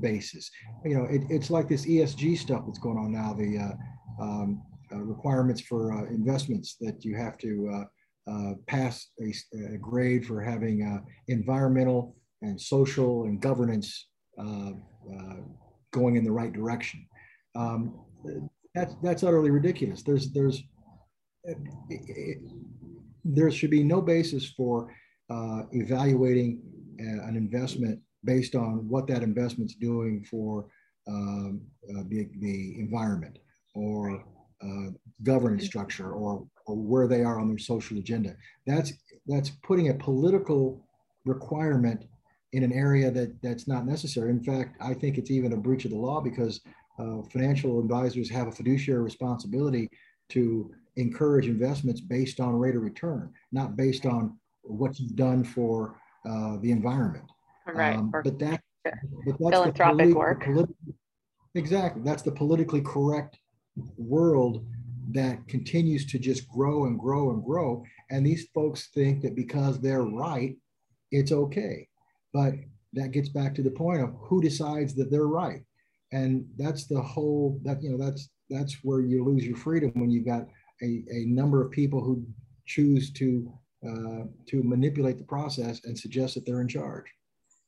[0.00, 0.50] basis.
[0.84, 3.34] You know, it, it's like this ESG stuff that's going on now.
[3.34, 7.84] The uh, um, uh, requirements for uh, investments that you have to
[8.26, 9.32] uh, pass a,
[9.74, 14.08] a, grade for having environmental and social and governance
[15.92, 17.06] going in the right direction.
[17.54, 18.00] Um,
[18.74, 20.02] that's that's utterly ridiculous.
[20.02, 20.62] There's there's
[21.44, 21.56] it,
[21.88, 22.38] it,
[23.24, 24.92] there should be no basis for
[25.30, 26.60] uh, evaluating
[26.98, 30.66] an investment based on what that investment's doing for
[31.08, 33.38] um, uh, the, the environment
[33.74, 34.24] or
[34.62, 34.90] uh,
[35.22, 38.34] governance structure or, or where they are on their social agenda.
[38.66, 38.92] That's
[39.26, 40.84] that's putting a political
[41.24, 42.04] requirement
[42.52, 44.30] in an area that that's not necessary.
[44.30, 46.60] In fact, I think it's even a breach of the law because
[46.98, 49.88] uh, financial advisors have a fiduciary responsibility
[50.30, 55.96] to encourage investments based on rate of return, not based on what you've done for
[56.28, 57.24] uh, the environment.
[57.66, 57.96] Right.
[57.96, 58.92] Um, but that but
[59.24, 60.44] that's philanthropic politi- work.
[60.44, 60.94] Politi-
[61.54, 62.02] exactly.
[62.04, 63.38] That's the politically correct
[63.96, 64.64] world
[65.12, 67.84] that continues to just grow and grow and grow.
[68.10, 70.56] And these folks think that because they're right,
[71.10, 71.88] it's okay.
[72.32, 72.54] But
[72.92, 75.62] that gets back to the point of who decides that they're right.
[76.12, 80.10] And that's the whole that you know that's that's where you lose your freedom when
[80.10, 80.46] you've got
[80.82, 82.24] a, a number of people who
[82.66, 83.52] choose to
[83.86, 87.06] uh, to manipulate the process and suggest that they're in charge.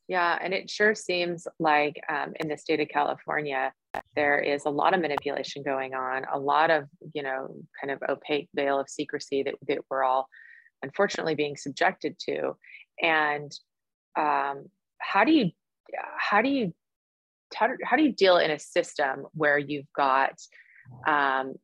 [0.08, 3.72] Yeah, and it sure seems like um, in the state of California,
[4.14, 8.02] there is a lot of manipulation going on, a lot of, you know, kind of
[8.08, 10.28] opaque veil of secrecy that, that we're all
[10.82, 12.56] unfortunately being subjected to.
[13.00, 13.50] And
[14.18, 14.66] um,
[14.98, 15.50] how do you,
[16.18, 16.74] how do you,
[17.54, 20.34] how do, you deal in a system where you've got
[21.06, 21.54] um,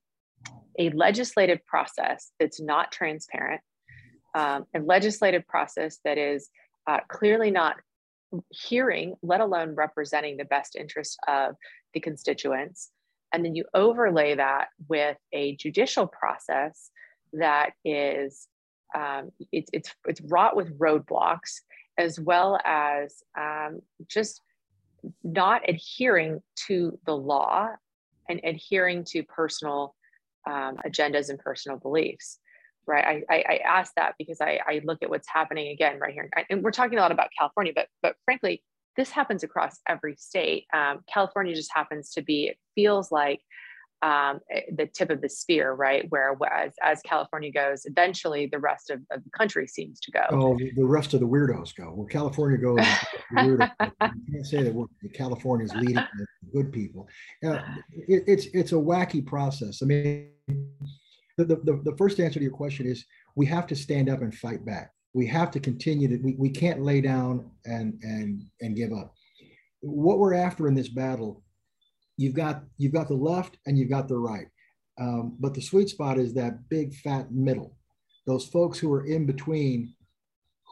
[0.79, 3.61] a legislative process that's not transparent,
[4.35, 6.51] um, a legislative process that is
[6.87, 7.77] uh, clearly not
[8.51, 11.57] hearing, let alone representing the best interest of
[11.95, 12.91] the constituents.
[13.33, 16.91] And then you overlay that with a judicial process
[17.33, 18.49] that is
[18.97, 21.61] um, it's it's it's wrought with roadblocks
[21.99, 24.41] as well as um, just
[25.23, 27.69] not adhering to the law
[28.29, 29.95] and adhering to personal
[30.49, 32.39] um, agendas and personal beliefs
[32.89, 33.23] right?
[33.31, 36.29] I, I, I ask that because I, I look at what's happening again right here.
[36.51, 38.63] And we're talking a lot about California, but, but frankly,
[38.97, 40.65] this happens across every state.
[40.73, 43.41] Um, California just happens to be, it feels like
[44.03, 46.07] um, eh, the tip of the spear, right?
[46.11, 50.25] Where as, as California goes, eventually the rest of, of, the country seems to go.
[50.31, 51.87] Oh, the rest of the weirdos go.
[51.87, 52.79] Where California goes,
[53.45, 53.59] you
[53.91, 57.09] can't say that California is leading the good people.
[57.45, 57.59] Uh,
[57.91, 59.81] it, it's it's a wacky process.
[59.83, 60.31] I mean,
[61.39, 63.05] the, the, the first answer to your question is
[63.37, 64.93] we have to stand up and fight back.
[65.15, 69.15] We have to continue to, we, we can't lay down and, and, and give up.
[69.81, 71.43] What we're after in this battle
[72.19, 74.49] you've got you've got the left and you've got the right.
[75.01, 77.77] Um, but the sweet spot is that big fat middle,
[78.27, 79.95] those folks who are in between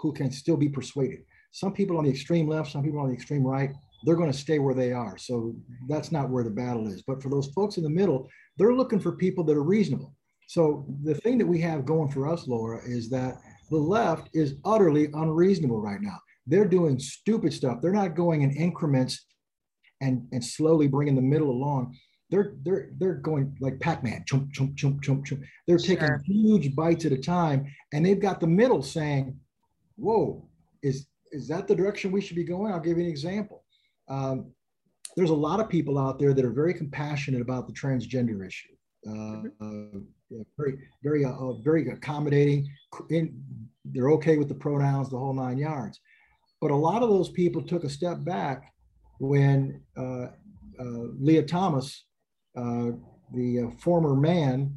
[0.03, 1.21] who can still be persuaded.
[1.53, 3.71] Some people on the extreme left, some people on the extreme right,
[4.05, 5.17] they're going to stay where they are.
[5.17, 5.55] So
[5.89, 7.03] that's not where the battle is.
[7.07, 8.29] But for those folks in the middle,
[8.59, 10.15] they're looking for people that are reasonable.
[10.49, 13.41] So the thing that we have going for us, Laura, is that
[13.71, 16.19] the left is utterly unreasonable right now.
[16.47, 17.81] They're doing stupid stuff.
[17.81, 19.25] They're not going in increments
[20.01, 21.97] and and slowly bringing the middle along
[22.31, 27.05] they're they're they're going like pac-man chump chump chump chump chump they're taking huge bites
[27.05, 29.39] at a time and they've got the middle saying
[29.97, 30.47] whoa
[30.83, 32.73] is is that the direction we should be going?
[32.73, 33.65] I'll give you an example.
[34.09, 34.53] Um,
[35.17, 38.75] there's a lot of people out there that are very compassionate about the transgender issue.
[39.09, 42.69] Uh, uh, very very uh, uh, very accommodating
[43.11, 43.41] in,
[43.85, 46.01] they're okay with the pronouns the whole nine yards.
[46.61, 48.73] But a lot of those people took a step back
[49.19, 50.27] when uh,
[50.79, 52.05] uh, Lia Thomas,
[52.57, 52.91] uh,
[53.33, 54.77] the former man,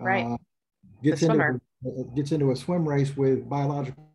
[0.00, 0.36] right.
[1.02, 1.60] gets into
[2.14, 4.10] gets into a swim race with biological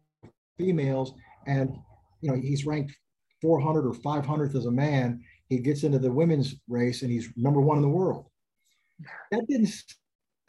[0.57, 1.13] females,
[1.47, 1.75] and
[2.21, 2.95] you know he's ranked
[3.41, 5.21] 400 or 500th as a man.
[5.49, 8.25] He gets into the women's race, and he's number one in the world.
[9.31, 9.73] That didn't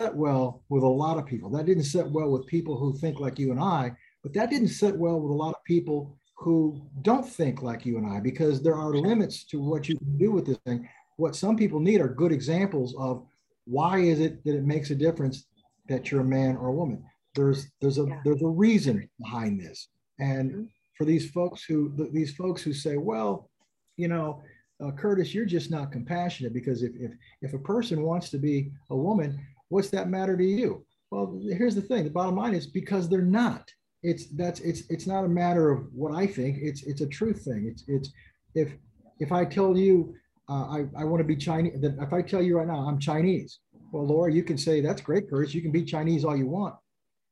[0.00, 1.50] set well with a lot of people.
[1.50, 3.92] That didn't set well with people who think like you and I.
[4.22, 7.98] But that didn't set well with a lot of people who don't think like you
[7.98, 10.88] and I, because there are limits to what you can do with this thing.
[11.16, 13.24] What some people need are good examples of
[13.64, 15.46] why is it that it makes a difference
[15.88, 17.04] that you're a man or a woman.
[17.34, 18.20] There's there's a yeah.
[18.24, 20.64] there's a reason behind this, and mm-hmm.
[20.98, 23.50] for these folks who these folks who say, well,
[23.96, 24.42] you know,
[24.82, 28.70] uh, Curtis, you're just not compassionate because if, if if a person wants to be
[28.90, 30.84] a woman, what's that matter to you?
[31.10, 32.04] Well, here's the thing.
[32.04, 33.70] The bottom line is because they're not
[34.02, 36.58] it's that's it's it's not a matter of what I think.
[36.60, 37.66] It's it's a truth thing.
[37.70, 38.10] It's it's
[38.54, 38.72] if
[39.20, 40.14] if I tell you
[40.48, 42.98] uh, I I want to be Chinese, that if I tell you right now I'm
[42.98, 43.60] Chinese,
[43.92, 45.54] well, Laura, you can say that's great, Curtis.
[45.54, 46.74] You can be Chinese all you want,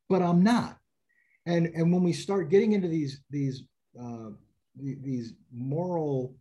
[0.08, 0.76] but I'm not.
[1.46, 3.64] And and when we start getting into these these
[4.00, 4.30] uh,
[4.76, 6.36] these moral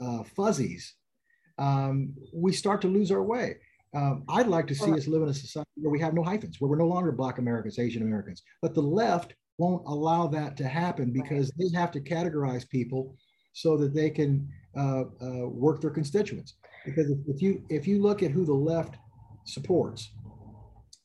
[0.00, 0.94] uh, fuzzies,
[1.58, 3.56] um, we start to lose our way.
[3.94, 6.60] Um, I'd like to see us live in a society where we have no hyphens,
[6.60, 10.68] where we're no longer Black Americans, Asian Americans, but the left won't allow that to
[10.68, 11.70] happen because right.
[11.72, 13.16] they have to categorize people
[13.52, 14.46] so that they can
[14.76, 16.54] uh, uh, work their constituents.
[16.84, 18.96] Because if, if, you if you look at who the left
[19.44, 20.10] supports,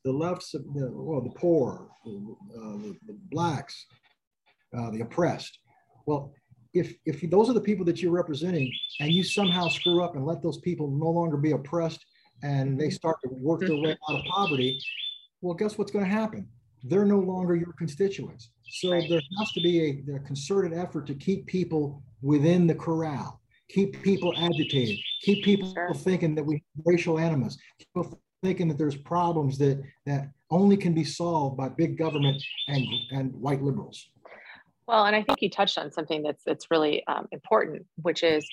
[0.04, 3.86] the left, the, well, the poor, uh, the, the, blacks,
[4.78, 5.58] uh, the oppressed.
[6.06, 6.34] Well,
[6.74, 10.26] if if those are the people that you're representing, and you somehow screw up and
[10.26, 12.04] let those people no longer be oppressed,
[12.43, 14.80] and they start to work their way out of poverty,
[15.41, 16.47] well, guess what's going to happen?
[16.84, 18.49] They're no longer your constituents.
[18.69, 23.41] So there has to be a, a, concerted effort to keep people within the corral,
[23.69, 25.93] keep people agitated, keep people sure.
[25.93, 30.93] thinking that we have racial animus, people thinking that there's problems that that only can
[30.93, 34.09] be solved by big government and and white liberals.
[34.88, 38.47] Well, and I think you touched on something that's that's really um, important, which is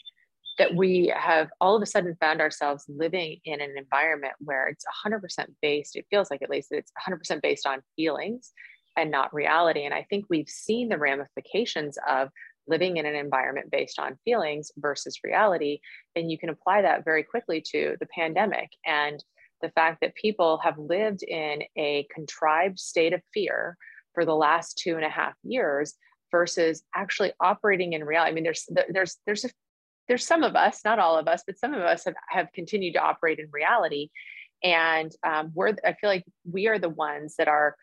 [0.59, 4.85] that we have all of a sudden found ourselves living in an environment where it's
[5.07, 8.53] 100% based, it feels like at least it's 100% based on feelings
[8.97, 9.85] and not reality.
[9.85, 12.29] And I think we've seen the ramifications of
[12.67, 15.81] living in an environment based on feelings versus reality.
[16.17, 19.23] And you can apply that very quickly to the pandemic and
[19.63, 23.77] the fact that people have lived in a contrived state of fear
[24.15, 25.95] for the last two and a half years
[26.31, 28.31] versus actually operating in reality.
[28.31, 29.51] I mean, there's there's there's a
[30.09, 32.95] there's some of us, not all of us, but some of us have, have continued
[32.95, 34.09] to operate in reality.
[34.63, 37.77] And um, we're, I feel like we are the ones that are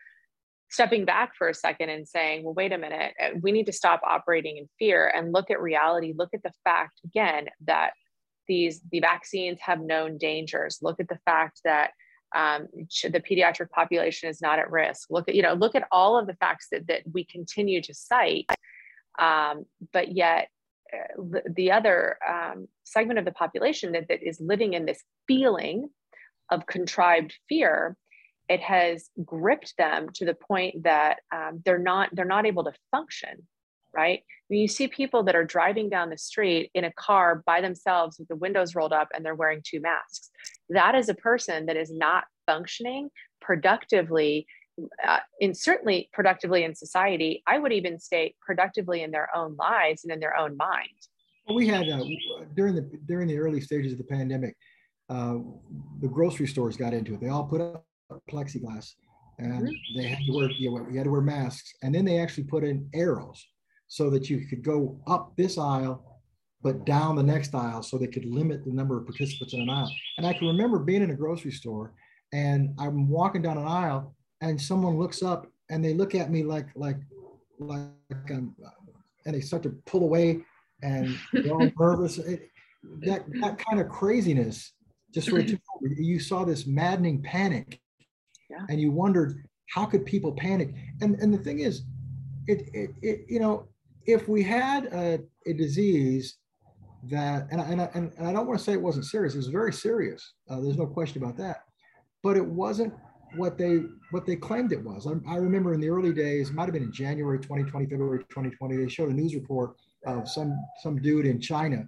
[0.68, 3.72] stepping back for a second and saying, well, wait a minute, uh, we need to
[3.72, 6.12] stop operating in fear and look at reality.
[6.16, 7.92] Look at the fact, again, that
[8.48, 10.78] these the vaccines have known dangers.
[10.82, 11.92] Look at the fact that
[12.34, 12.66] um,
[13.02, 15.06] the pediatric population is not at risk.
[15.10, 17.94] Look at, you know, look at all of the facts that, that we continue to
[17.94, 18.46] cite.
[19.18, 20.48] Um, but yet
[21.54, 25.88] the other um, segment of the population that, that is living in this feeling
[26.50, 27.96] of contrived fear
[28.48, 32.72] it has gripped them to the point that um, they're not they're not able to
[32.90, 33.46] function
[33.96, 34.20] right?
[34.48, 38.18] When you see people that are driving down the street in a car by themselves
[38.18, 40.30] with the windows rolled up and they're wearing two masks
[40.68, 44.46] that is a person that is not functioning productively
[45.06, 50.04] uh, in certainly productively in society i would even state productively in their own lives
[50.04, 50.88] and in their own mind.
[51.46, 52.04] Well, we had uh,
[52.54, 54.56] during the during the early stages of the pandemic
[55.08, 55.36] uh,
[56.00, 57.20] the grocery stores got into it.
[57.20, 57.86] They all put up
[58.30, 58.94] plexiglass
[59.38, 59.98] and mm-hmm.
[59.98, 61.72] they had to wear you, know, you had to wear masks.
[61.82, 63.46] And then they actually put in arrows
[63.88, 66.02] so that you could go up this aisle
[66.62, 69.70] but down the next aisle so they could limit the number of participants in an
[69.70, 69.92] aisle.
[70.18, 71.94] And i can remember being in a grocery store
[72.32, 76.42] and i'm walking down an aisle and someone looks up and they look at me
[76.42, 76.98] like like
[77.58, 77.90] like
[78.30, 78.54] um,
[79.24, 80.40] and they start to pull away
[80.82, 82.18] and they're all nervous.
[82.18, 82.50] It,
[83.00, 84.72] that that kind of craziness
[85.12, 85.48] just of
[85.80, 87.80] you saw this maddening panic
[88.50, 88.66] yeah.
[88.68, 90.74] and you wondered how could people panic?
[91.00, 91.82] And and the thing is
[92.46, 93.66] it it, it you know
[94.06, 96.36] if we had a, a disease
[97.10, 99.34] that and I, and, I, and I don't want to say it wasn't serious.
[99.34, 100.32] It was very serious.
[100.48, 101.64] Uh, there's no question about that.
[102.22, 102.94] But it wasn't
[103.36, 105.06] what they what they claimed it was.
[105.06, 108.76] I, I, remember in the early days, might have been in January 2020, February 2020,
[108.76, 109.76] they showed a news report
[110.06, 111.86] of some some dude in China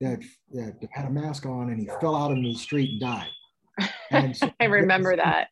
[0.00, 0.20] that
[0.52, 3.90] that had a mask on and he fell out in the street and died.
[4.10, 5.48] And so I remember there that.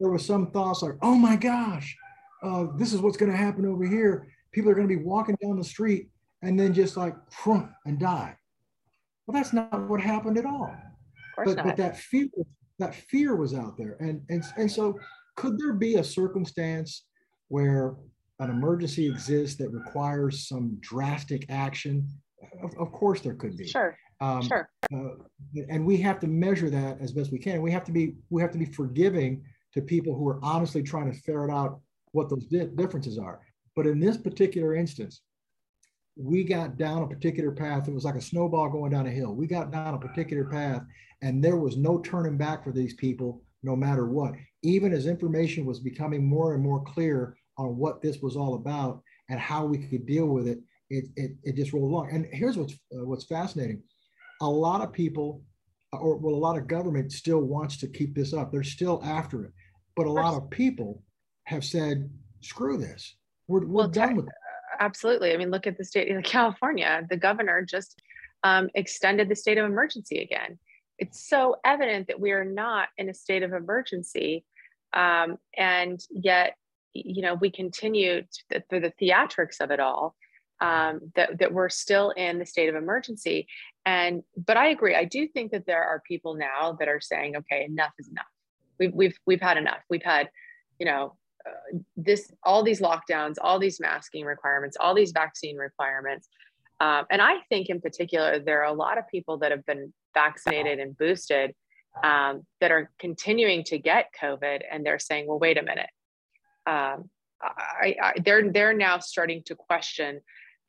[0.00, 1.94] There was some thoughts like, oh my gosh,
[2.42, 4.28] uh, this is what's going to happen over here.
[4.52, 6.08] People are going to be walking down the street
[6.42, 7.14] and then just like
[7.84, 8.34] and die.
[9.26, 10.74] Well, that's not what happened at all.
[11.36, 12.26] But, but that fear
[12.80, 13.96] that fear was out there.
[14.00, 14.98] And, and, and so
[15.36, 17.04] could there be a circumstance
[17.48, 17.94] where
[18.40, 22.08] an emergency exists that requires some drastic action?
[22.62, 23.68] Of, of course there could be.
[23.68, 23.96] Sure.
[24.20, 24.68] Um, sure.
[24.92, 25.10] Uh,
[25.68, 27.62] and we have to measure that as best we can.
[27.62, 31.10] We have to be we have to be forgiving to people who are honestly trying
[31.10, 31.80] to ferret out
[32.12, 33.40] what those di- differences are.
[33.76, 35.22] But in this particular instance,
[36.16, 37.88] we got down a particular path.
[37.88, 39.34] It was like a snowball going down a hill.
[39.34, 40.82] We got down a particular path,
[41.22, 44.34] and there was no turning back for these people, no matter what.
[44.62, 49.02] Even as information was becoming more and more clear on what this was all about
[49.28, 50.58] and how we could deal with it,
[50.90, 52.10] it, it, it just rolled along.
[52.12, 53.82] And here's what's uh, what's fascinating:
[54.42, 55.42] a lot of people,
[55.92, 58.50] or well, a lot of government still wants to keep this up.
[58.50, 59.52] They're still after it,
[59.96, 61.02] but a lot of people
[61.44, 63.16] have said, "Screw this.
[63.46, 64.34] We're, we're well, done with it."
[64.80, 65.32] Absolutely.
[65.32, 67.06] I mean, look at the state of California.
[67.08, 68.00] The governor just
[68.42, 70.58] um, extended the state of emergency again.
[70.98, 74.44] It's so evident that we are not in a state of emergency,
[74.92, 76.56] um, and yet,
[76.92, 78.22] you know, we continue
[78.68, 80.16] through the theatrics of it all.
[80.62, 83.46] Um, that, that we're still in the state of emergency.
[83.86, 84.94] And but I agree.
[84.94, 88.26] I do think that there are people now that are saying, okay, enough is enough.
[88.78, 89.80] We've we've we've had enough.
[89.88, 90.28] We've had,
[90.78, 91.16] you know,
[91.46, 96.28] uh, this all these lockdowns all these masking requirements all these vaccine requirements.
[96.80, 99.92] Um, and i think in particular there are a lot of people that have been
[100.14, 101.54] vaccinated and boosted
[102.04, 105.90] um, that are continuing to get covid and they're saying well wait a minute.
[106.66, 107.10] Um,
[107.42, 110.20] I, I, they're they're now starting to question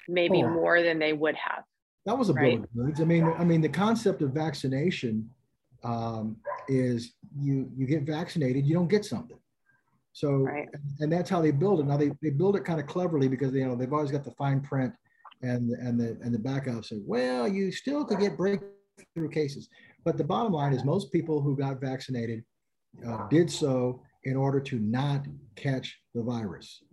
[0.07, 0.49] maybe oh.
[0.49, 1.63] more than they would have.
[2.05, 2.55] That was a right?
[2.55, 5.29] bill of goods i mean i mean the concept of vaccination
[5.83, 9.37] um, is you you get vaccinated you don't get something
[10.13, 10.67] so, right.
[10.99, 11.87] and that's how they build it.
[11.87, 14.31] Now they, they build it kind of cleverly because you know they've always got the
[14.31, 14.93] fine print
[15.41, 19.69] and and the and the backup say, well, you still could get breakthrough cases.
[20.03, 22.43] But the bottom line is most people who got vaccinated
[23.07, 26.83] uh, did so in order to not catch the virus.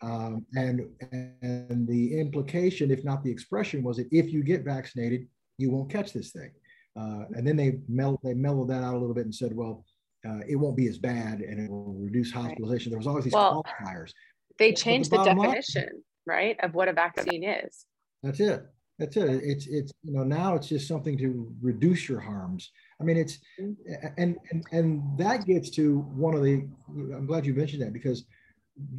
[0.00, 5.26] Um, and and the implication, if not the expression, was that if you get vaccinated,
[5.56, 6.50] you won't catch this thing.
[6.98, 9.84] Uh, and then they mel- they mellowed that out a little bit and said, well,
[10.26, 12.90] uh, it won't be as bad and it will reduce hospitalization.
[12.90, 12.92] Right.
[12.92, 14.12] There was always these well, qualifiers.
[14.58, 17.86] They changed the, the definition, line, right, of what a vaccine is.
[18.22, 18.66] That's it.
[18.98, 19.40] That's it.
[19.44, 22.72] It's it's you know now it's just something to reduce your harms.
[23.00, 24.06] I mean it's mm-hmm.
[24.16, 26.66] and and and that gets to one of the.
[26.88, 28.24] I'm glad you mentioned that because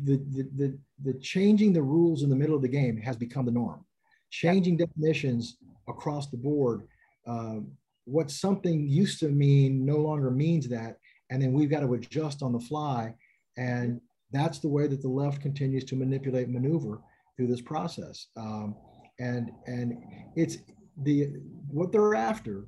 [0.06, 3.46] the the the, the changing the rules in the middle of the game has become
[3.46, 3.84] the norm.
[4.30, 5.58] Changing definitions
[5.90, 6.88] across the board.
[7.28, 7.58] Uh,
[8.06, 10.98] what something used to mean no longer means that
[11.30, 13.14] and then we've got to adjust on the fly.
[13.58, 14.00] And
[14.32, 17.02] that's the way that the left continues to manipulate, maneuver
[17.36, 18.28] through this process.
[18.38, 18.76] Um,
[19.20, 19.98] and and
[20.36, 20.58] it's
[21.04, 21.34] the
[21.70, 22.68] what they're after.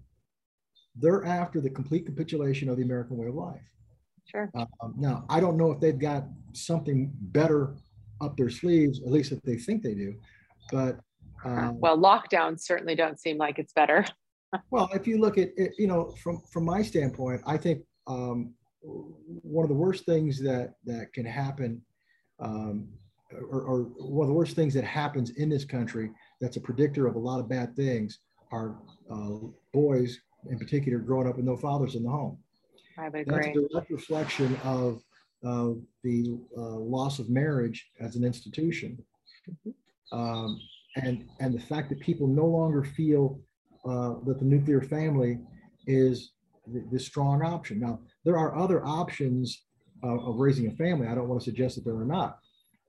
[0.96, 3.62] They're after the complete capitulation of the American way of life.
[4.26, 4.52] Sure.
[4.56, 7.76] Um, now, I don't know if they've got something better
[8.20, 10.16] up their sleeves, at least if they think they do.
[10.72, 11.00] But
[11.44, 14.06] um, well, lockdowns certainly don't seem like it's better.
[14.72, 18.54] well, if you look at it, you know, from from my standpoint, I think um,
[18.82, 21.82] one of the worst things that that can happen,
[22.40, 22.88] um,
[23.32, 27.08] or, or, one of the worst things that happens in this country that's a predictor
[27.08, 28.20] of a lot of bad things
[28.52, 28.76] are
[29.10, 32.38] uh, boys in particular growing up with no fathers in the home.
[32.98, 35.02] I would That's a direct reflection of,
[35.44, 38.98] of the uh, loss of marriage as an institution.
[39.50, 40.18] Mm-hmm.
[40.18, 40.60] Um,
[40.98, 43.40] and, and the fact that people no longer feel
[43.86, 45.40] uh, that the nuclear family
[45.88, 46.32] is
[46.68, 47.80] the, the strong option.
[47.80, 49.64] Now, there are other options
[50.04, 51.08] uh, of raising a family.
[51.08, 52.40] I don't want to suggest that there are not.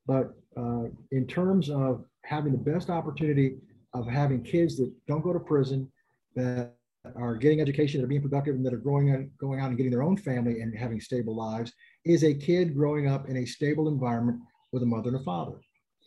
[0.07, 3.57] But uh, in terms of having the best opportunity
[3.95, 5.91] of having kids that don't go to prison,
[6.35, 6.75] that
[7.17, 9.77] are getting education, that are being productive, and that are growing on, going out and
[9.77, 11.73] getting their own family and having stable lives,
[12.05, 14.39] is a kid growing up in a stable environment
[14.73, 15.61] with a mother and a father.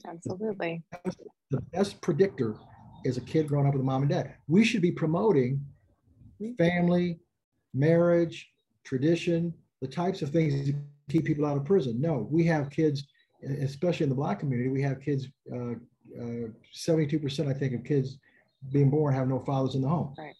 [0.07, 0.84] Absolutely.
[1.51, 2.55] The best predictor
[3.03, 4.36] is a kid growing up with a mom and dad.
[4.47, 5.61] We should be promoting
[6.57, 7.20] family,
[7.76, 8.49] marriage,
[8.84, 10.76] tradition, the types of things that
[11.09, 11.99] keep people out of prison.
[11.99, 13.05] No, we have kids,
[13.61, 15.73] especially in the black community, we have kids, uh,
[16.19, 18.17] uh, 72%, I think, of kids
[18.71, 20.15] being born have no fathers in the home.
[20.17, 20.34] Right.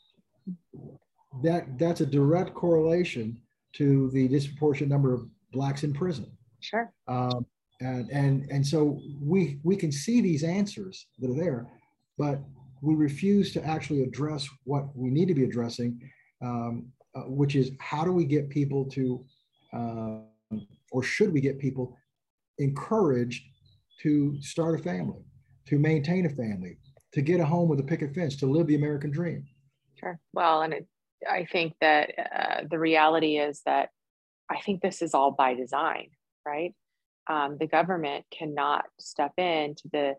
[1.43, 3.38] That, that's a direct correlation
[3.73, 6.31] to the disproportionate number of blacks in prison.
[6.61, 6.91] Sure.
[7.07, 7.45] Um,
[7.81, 11.67] and, and, and so we, we can see these answers that are there,
[12.17, 12.39] but
[12.81, 15.99] we refuse to actually address what we need to be addressing,
[16.41, 19.24] um, uh, which is how do we get people to,
[19.74, 20.20] uh,
[20.91, 21.97] or should we get people
[22.57, 23.43] encouraged
[24.01, 25.24] to start a family,
[25.66, 26.78] to maintain a family,
[27.13, 29.45] to get a home with a picket fence, to live the American dream?
[29.99, 30.20] Sure.
[30.34, 30.88] Well, and it,
[31.30, 33.89] I think that uh, the reality is that
[34.49, 36.09] I think this is all by design,
[36.45, 36.74] right?
[37.28, 40.16] Um, the government cannot step into the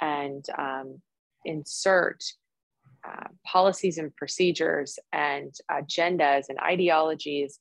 [0.00, 1.00] and um,
[1.44, 2.24] insert
[3.06, 7.58] uh, policies and procedures and agendas and ideologies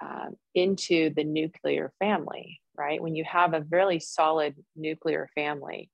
[0.00, 3.02] um, into the nuclear family, right?
[3.02, 5.90] When you have a really solid nuclear family,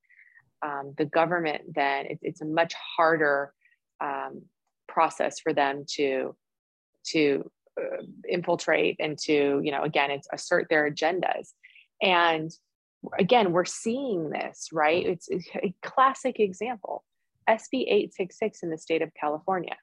[0.64, 3.52] um, the government then it, it's a much harder
[4.00, 4.42] um,
[4.88, 6.34] process for them to
[7.06, 11.50] to uh, infiltrate and to you know again it's assert their agendas.
[12.00, 12.50] And
[13.18, 15.04] again we're seeing this right?
[15.04, 17.04] It's a classic example
[17.48, 19.76] sb 866 in the state of california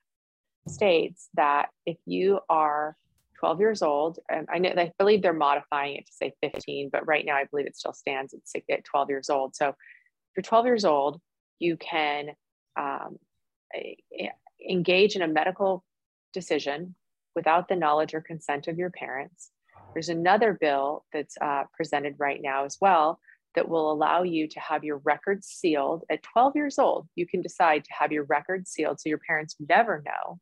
[0.67, 2.95] states that if you are
[3.39, 7.07] 12 years old and i know i believe they're modifying it to say 15 but
[7.07, 9.75] right now i believe it still stands at 12 years old so if
[10.37, 11.19] you're 12 years old
[11.59, 12.29] you can
[12.77, 13.17] um,
[14.67, 15.83] engage in a medical
[16.33, 16.95] decision
[17.35, 19.51] without the knowledge or consent of your parents.
[19.93, 23.19] There's another bill that's uh, presented right now as well
[23.55, 27.07] that will allow you to have your records sealed at 12 years old.
[27.15, 30.39] You can decide to have your records sealed so your parents never know.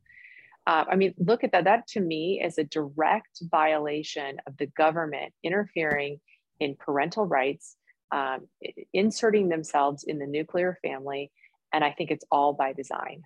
[0.67, 1.63] Uh, I mean, look at that.
[1.63, 6.19] That to me is a direct violation of the government interfering
[6.59, 7.75] in parental rights,
[8.11, 8.47] um,
[8.93, 11.31] inserting themselves in the nuclear family.
[11.73, 13.23] And I think it's all by design.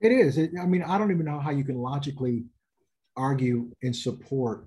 [0.00, 0.36] It is.
[0.38, 2.46] It, I mean, I don't even know how you can logically
[3.16, 4.66] argue in support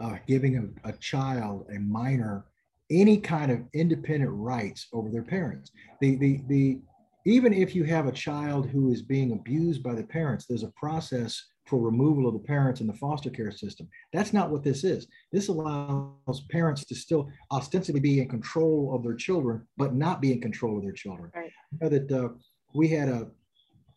[0.00, 2.46] uh, giving a, a, child, a minor,
[2.92, 5.72] any kind of independent rights over their parents.
[6.00, 6.80] The, the, the,
[7.24, 10.72] even if you have a child who is being abused by the parents, there's a
[10.76, 13.88] process for removal of the parents in the foster care system.
[14.12, 15.06] That's not what this is.
[15.32, 20.32] This allows parents to still ostensibly be in control of their children, but not be
[20.32, 21.30] in control of their children.
[21.34, 21.50] Right.
[21.70, 22.28] You know that uh,
[22.74, 23.28] we had a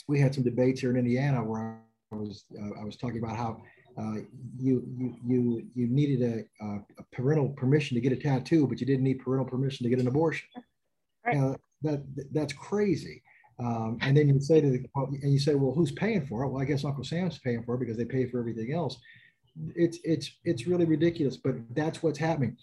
[0.07, 1.81] we had some debates here in Indiana where
[2.13, 3.61] I was uh, I was talking about how
[3.97, 4.15] uh,
[4.57, 8.85] you you you you needed a, a, parental permission to get a tattoo, but you
[8.85, 10.47] didn't need parental permission to get an abortion.
[11.25, 11.37] Right.
[11.37, 13.21] Uh, that that's crazy.
[13.57, 16.49] Um, and then you say to the and you say, well, who's paying for it?
[16.49, 18.97] Well, I guess Uncle Sam's paying for it because they pay for everything else.
[19.75, 22.57] It's it's it's really ridiculous, but that's what's happening.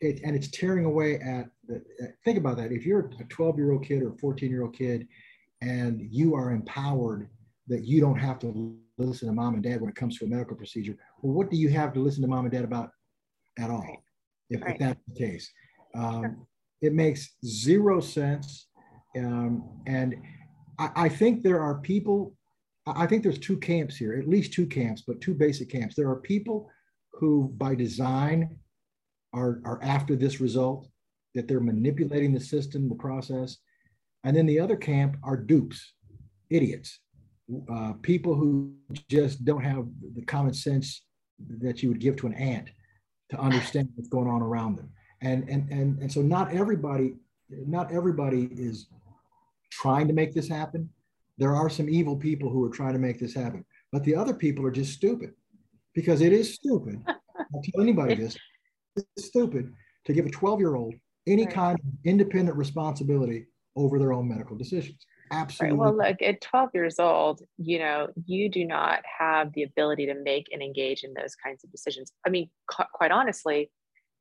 [0.00, 1.82] It, and it's tearing away at the,
[2.24, 2.70] think about that.
[2.70, 5.08] If you're a 12 year old kid or a 14 year old kid
[5.60, 7.28] and you are empowered
[7.68, 10.28] that you don't have to listen to mom and dad when it comes to a
[10.28, 10.96] medical procedure.
[11.22, 12.90] Well, what do you have to listen to mom and dad about
[13.58, 13.98] at all, right.
[14.50, 14.72] If, right.
[14.72, 15.50] if, that's the case?
[15.94, 16.36] Um, sure.
[16.80, 18.68] It makes zero sense.
[19.16, 20.16] Um, and
[20.78, 22.34] I, I think there are people,
[22.86, 25.94] I think there's two camps here, at least two camps, but two basic camps.
[25.94, 26.70] There are people
[27.12, 28.56] who, by design,
[29.32, 30.88] are, are after this result,
[31.34, 33.58] that they're manipulating the system, the process.
[34.24, 35.94] And then the other camp are dupes,
[36.50, 37.00] idiots,
[37.70, 38.72] uh, people who
[39.08, 41.02] just don't have the common sense
[41.60, 42.70] that you would give to an ant
[43.30, 44.90] to understand what's going on around them.
[45.20, 47.14] And, and, and, and so not everybody,
[47.50, 48.88] not everybody is
[49.70, 50.88] trying to make this happen.
[51.38, 54.34] There are some evil people who are trying to make this happen, but the other
[54.34, 55.32] people are just stupid
[55.94, 57.02] because it is stupid.
[57.08, 58.36] I'll tell anybody this.
[58.96, 59.72] It's stupid
[60.04, 60.94] to give a 12 year old
[61.26, 61.54] any right.
[61.54, 63.46] kind of independent responsibility
[63.76, 65.06] over their own medical decisions.
[65.30, 65.78] Absolutely.
[65.78, 65.84] Right.
[65.84, 70.14] Well, look, at 12 years old, you know, you do not have the ability to
[70.14, 72.12] make and engage in those kinds of decisions.
[72.26, 73.70] I mean, qu- quite honestly,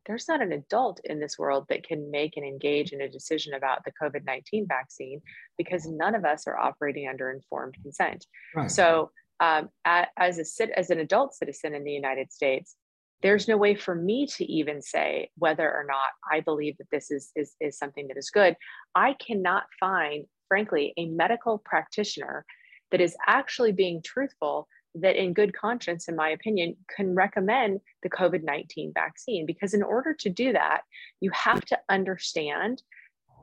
[0.05, 3.53] there's not an adult in this world that can make and engage in a decision
[3.53, 5.21] about the COVID 19 vaccine
[5.57, 8.25] because none of us are operating under informed consent.
[8.55, 8.71] Right.
[8.71, 12.75] So, um, as, a, as an adult citizen in the United States,
[13.21, 17.11] there's no way for me to even say whether or not I believe that this
[17.11, 18.55] is, is, is something that is good.
[18.95, 22.45] I cannot find, frankly, a medical practitioner
[22.91, 28.09] that is actually being truthful that in good conscience in my opinion can recommend the
[28.09, 29.45] covid-19 vaccine.
[29.45, 30.81] Because in order to do that
[31.19, 32.81] you have to understand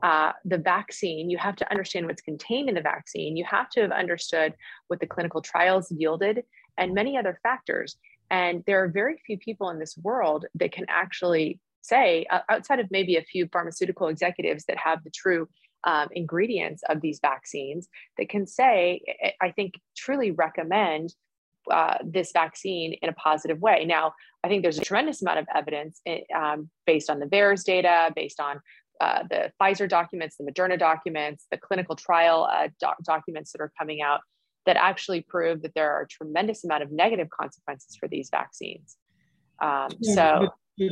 [0.03, 1.29] uh, the vaccine.
[1.29, 3.35] You have to understand what's contained in the vaccine.
[3.35, 4.53] You have to have understood
[4.87, 6.43] what the clinical trials yielded
[6.77, 7.97] and many other factors.
[8.29, 12.91] And there are very few people in this world that can actually say outside of
[12.91, 15.47] maybe a few pharmaceutical executives that have the true
[15.85, 19.01] um, ingredients of these vaccines that can say,
[19.41, 21.13] I think, truly recommend
[21.71, 23.85] uh, this vaccine in a positive way.
[23.85, 24.13] Now,
[24.43, 27.63] I think there's a tremendous amount of evidence in, eh, um, based on the VAERS
[27.63, 28.59] data, based on
[29.01, 33.71] uh, the Pfizer documents, the Moderna documents, the clinical trial uh, doc- documents that are
[33.77, 34.21] coming out
[34.65, 38.97] that actually prove that there are a tremendous amount of negative consequences for these vaccines.
[39.61, 40.89] Um, yeah, so, but,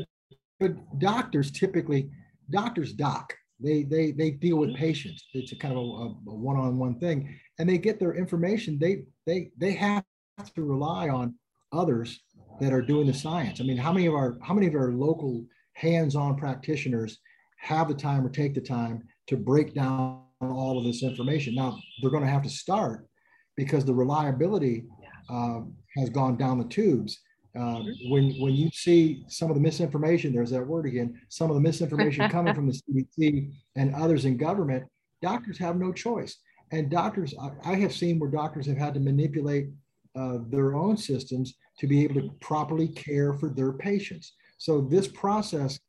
[0.59, 2.09] but, doctors typically,
[2.49, 3.33] doctors doc.
[3.63, 5.25] They, they, they deal with patients.
[5.33, 8.77] It's a kind of a, a one-on-one thing, and they get their information.
[8.77, 10.03] They they they have
[10.37, 11.35] have to rely on
[11.71, 12.21] others
[12.59, 13.59] that are doing the science.
[13.59, 17.19] I mean, how many of our how many of our local hands-on practitioners
[17.59, 21.55] have the time or take the time to break down all of this information?
[21.55, 23.07] Now they're going to have to start
[23.55, 24.85] because the reliability
[25.29, 25.61] uh,
[25.97, 27.21] has gone down the tubes.
[27.59, 31.19] Uh, when when you see some of the misinformation, there's that word again.
[31.29, 34.85] Some of the misinformation coming from the CDC and others in government,
[35.21, 36.37] doctors have no choice.
[36.71, 39.67] And doctors, I, I have seen where doctors have had to manipulate
[40.15, 44.33] uh, their own systems to be able to properly care for their patients.
[44.57, 45.79] So this process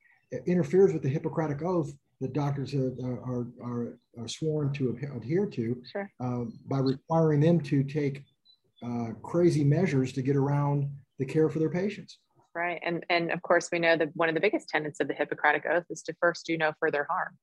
[0.47, 5.83] interferes with the Hippocratic oath that doctors are, are, are, are sworn to adhere to
[5.93, 6.11] sure.
[6.21, 8.23] uh, by requiring them to take
[8.85, 12.19] uh, crazy measures to get around the care for their patients.
[12.55, 12.81] Right.
[12.85, 15.67] And, and of course, we know that one of the biggest tenets of the Hippocratic
[15.67, 17.37] Oath is to first do no further harm.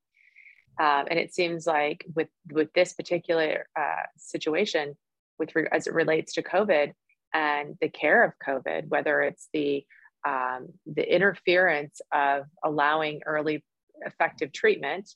[0.79, 4.95] Um, and it seems like with, with this particular uh, situation,
[5.37, 6.93] with as it relates to COVID
[7.33, 9.85] and the care of COVID, whether it's the
[10.25, 13.63] um, the interference of allowing early
[14.05, 15.09] effective treatment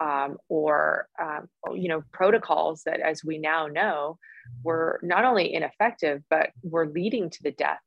[0.00, 4.18] um, or um, you know protocols that as we now know
[4.62, 7.80] were not only ineffective but were leading to the death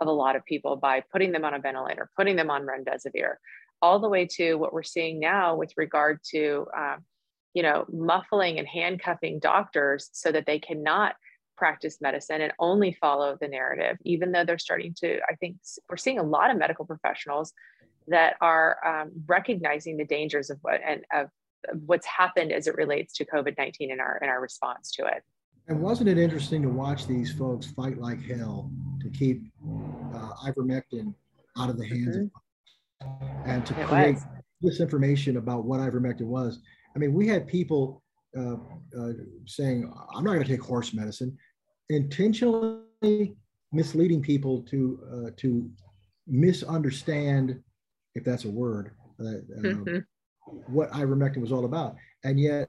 [0.00, 3.34] of a lot of people by putting them on a ventilator putting them on remdesivir
[3.80, 7.04] all the way to what we're seeing now with regard to um,
[7.54, 11.14] you know muffling and handcuffing doctors so that they cannot
[11.58, 15.56] practice medicine and only follow the narrative, even though they're starting to, I think
[15.90, 17.52] we're seeing a lot of medical professionals
[18.06, 21.28] that are um, recognizing the dangers of what and of,
[21.84, 25.22] what's happened as it relates to COVID-19 and our in our response to it.
[25.68, 28.70] And wasn't it interesting to watch these folks fight like hell
[29.02, 29.42] to keep
[30.14, 31.14] uh, ivermectin
[31.58, 33.06] out of the hands mm-hmm.
[33.06, 34.16] of and to it create
[34.62, 34.78] was.
[34.78, 36.60] disinformation about what ivermectin was?
[36.96, 38.02] I mean, we had people
[38.36, 38.56] uh,
[38.98, 39.12] uh,
[39.46, 41.36] saying, I'm not going to take horse medicine
[41.90, 43.36] intentionally
[43.72, 45.70] misleading people to uh, to
[46.26, 47.60] misunderstand,
[48.14, 49.98] if that's a word, uh, mm-hmm.
[50.72, 51.96] what ivermectin was all about.
[52.24, 52.68] And yet,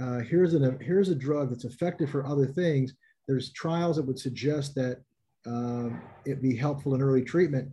[0.00, 2.94] uh, here's an here's a drug that's effective for other things.
[3.28, 5.02] There's trials that would suggest that
[5.46, 7.70] um, it be helpful in early treatment,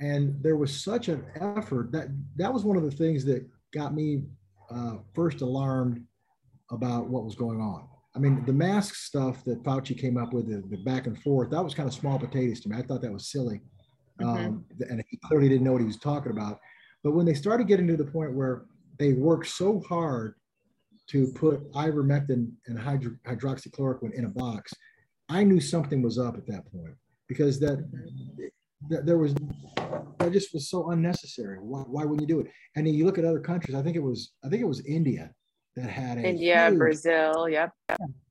[0.00, 3.94] and there was such an effort that that was one of the things that got
[3.94, 4.24] me
[4.70, 6.04] uh, first alarmed
[6.70, 10.48] about what was going on I mean, the mask stuff that Fauci came up with,
[10.48, 12.76] the, the, back and forth, that was kind of small potatoes to me.
[12.76, 13.60] I thought that was silly.
[14.20, 14.28] Mm-hmm.
[14.28, 16.58] Um, and he clearly didn't know what he was talking about.
[17.04, 18.64] But when they started getting to the point where
[18.98, 20.34] they worked so hard
[21.10, 24.72] to put ivermectin and hydro, hydroxychloroquine in a box,
[25.28, 26.94] I knew something was up at that point
[27.28, 27.78] because that,
[28.88, 29.34] that there was
[30.18, 31.58] that just was so unnecessary.
[31.58, 32.50] Why, why wouldn't you do it?
[32.76, 33.76] And then you look at other countries.
[33.76, 35.30] I think it was I think it was India
[35.76, 37.72] that had India, huge, Brazil, yep.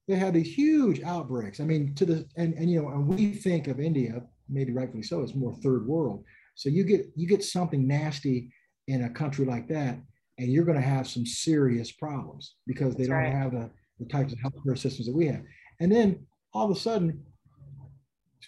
[0.07, 1.59] They had these huge outbreaks.
[1.59, 5.03] I mean, to the and and you know, and we think of India, maybe rightfully
[5.03, 6.23] so, as more third world.
[6.55, 8.51] So you get you get something nasty
[8.88, 9.99] in a country like that,
[10.38, 13.33] and you're going to have some serious problems because they That's don't right.
[13.33, 13.69] have the,
[13.99, 15.41] the types of healthcare systems that we have.
[15.79, 17.23] And then all of a sudden,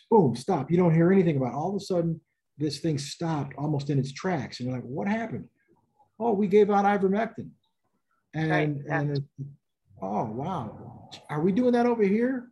[0.10, 0.70] boom, stop.
[0.70, 1.54] You don't hear anything about.
[1.54, 1.56] It.
[1.56, 2.20] All of a sudden,
[2.58, 5.46] this thing stopped almost in its tracks, and you're like, what happened?
[6.20, 7.50] Oh, we gave out ivermectin
[8.34, 8.76] and right.
[8.86, 9.00] yeah.
[9.00, 9.24] and
[10.02, 11.10] Oh, wow.
[11.30, 12.48] Are we doing that over here?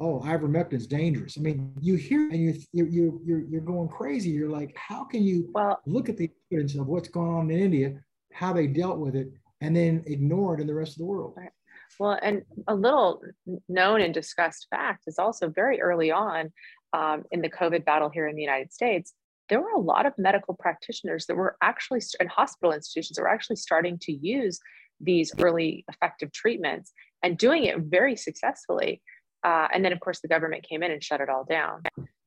[0.00, 1.36] Oh, ivermectin is dangerous.
[1.36, 4.30] I mean, you hear and you you you're you're going crazy.
[4.30, 7.58] You're like, how can you well, look at the evidence of what's going on in
[7.58, 8.00] India,
[8.38, 9.28] how they dealt with it,
[9.60, 11.34] and then ignore it in the rest of the world?
[11.36, 11.50] Right.
[11.98, 13.20] Well, and a little
[13.68, 16.52] known and discussed fact is also very early on
[16.92, 19.12] um, in the COVID battle here in the United States,
[19.48, 23.28] there were a lot of medical practitioners that were actually, and hospital institutions that were
[23.28, 24.60] actually starting to use
[25.00, 29.02] these early effective treatments and doing it very successfully.
[29.42, 31.82] Uh, and then, of course, the government came in and shut it all down.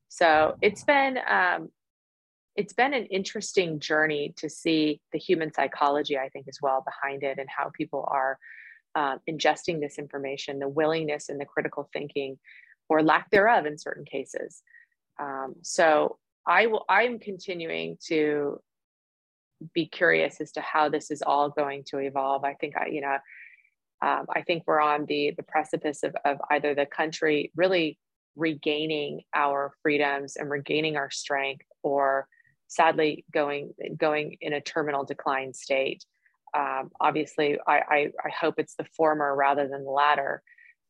[0.08, 1.70] So it's been um,
[2.56, 7.22] it's been an interesting journey to see the human psychology, I think, as well behind
[7.22, 8.38] it, and how people are
[8.94, 12.38] uh, ingesting this information, the willingness and the critical thinking,
[12.88, 14.62] or lack thereof in certain cases.
[15.18, 16.84] Um, so I will.
[16.88, 18.60] I am continuing to
[19.74, 22.44] be curious as to how this is all going to evolve.
[22.44, 23.16] I think I, you know,
[24.02, 27.98] um, I think we're on the the precipice of, of either the country really
[28.34, 32.26] regaining our freedoms and regaining our strength, or
[32.74, 36.04] sadly going going in a terminal decline state.
[36.54, 40.42] Um, obviously, I, I, I hope it's the former rather than the latter,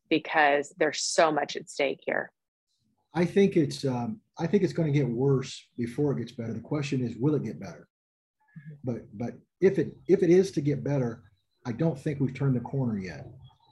[0.08, 2.32] because there's so much at stake here.
[3.14, 6.52] I think it's um, I think it's going to get worse before it gets better.
[6.52, 7.86] The question is, will it get better?
[8.84, 11.22] But but if it if it is to get better,
[11.64, 13.26] I don't think we've turned the corner yet.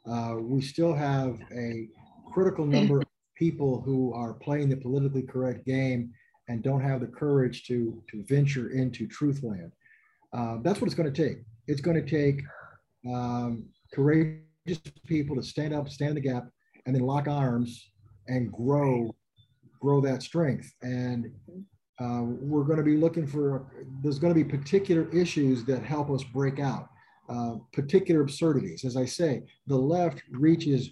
[0.06, 1.88] Uh, we still have a
[2.32, 3.04] critical number of
[3.36, 6.12] people who are playing the politically correct game
[6.50, 7.76] and don't have the courage to
[8.10, 9.72] to venture into truth land.
[10.36, 11.38] Uh, that's what it's going to take.
[11.66, 12.42] It's going to take
[13.14, 16.44] um, courageous people to stand up, stand in the gap,
[16.84, 17.90] and then lock arms
[18.26, 19.14] and grow
[19.80, 20.68] grow that strength.
[20.82, 21.30] And
[22.00, 23.66] uh, we're going to be looking for,
[24.02, 26.88] there's going to be particular issues that help us break out,
[27.28, 28.84] uh, particular absurdities.
[28.84, 30.90] As I say, the left reaches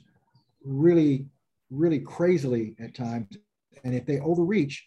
[0.65, 1.27] really,
[1.71, 3.37] really crazily at times.
[3.85, 4.87] And if they overreach,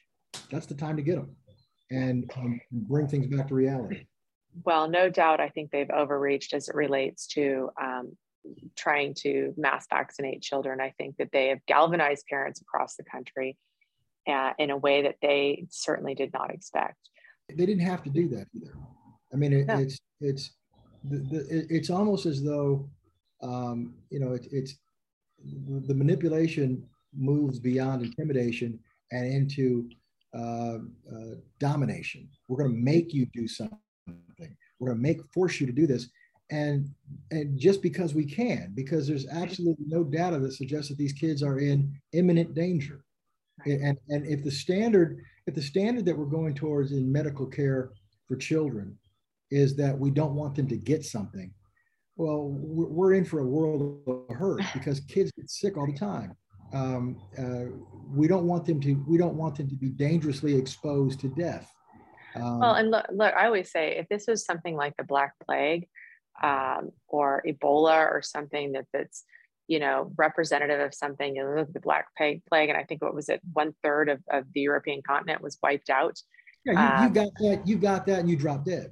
[0.50, 1.36] that's the time to get them
[1.90, 4.06] and um, bring things back to reality.
[4.64, 8.18] Well, no doubt, I think they've overreached as it relates to um,
[8.78, 10.82] trying to mass vaccinate children.
[10.82, 13.58] I think that they have galvanized parents across the country
[14.28, 16.98] uh, in a way that they certainly did not expect.
[17.50, 18.74] They didn't have to do that either.
[19.34, 20.52] I mean, it, it's it's
[21.04, 22.90] the, the, it's almost as though
[23.42, 24.76] um, you know it, it's
[25.44, 26.86] the manipulation
[27.18, 28.80] moves beyond intimidation
[29.12, 29.90] and into
[30.34, 30.78] uh,
[31.12, 32.30] uh, domination.
[32.48, 33.78] We're going to make you do something.
[34.80, 36.10] We're going to make force you to do this,
[36.50, 36.90] and
[37.30, 41.44] and just because we can, because there's absolutely no data that suggests that these kids
[41.44, 43.04] are in imminent danger.
[43.66, 47.92] And, and if the standard, if the standard that we're going towards in medical care
[48.28, 48.98] for children
[49.52, 51.54] is that we don't want them to get something,
[52.16, 56.36] well, we're in for a world of hurt because kids get sick all the time.
[56.74, 57.76] Um, uh,
[58.14, 58.94] we don't want them to.
[59.08, 61.72] We don't want them to be dangerously exposed to death.
[62.36, 65.34] Um, well, and look, look, I always say if this was something like the Black
[65.46, 65.88] Plague
[66.42, 69.24] um, or Ebola or something that that's
[69.72, 71.34] you know, representative of something.
[71.34, 74.44] You know, the Black Plague, and I think what was it, one third of, of
[74.54, 76.20] the European continent was wiped out.
[76.66, 77.62] Yeah, you, you um, got that.
[77.66, 78.92] You got that, and you dropped dead.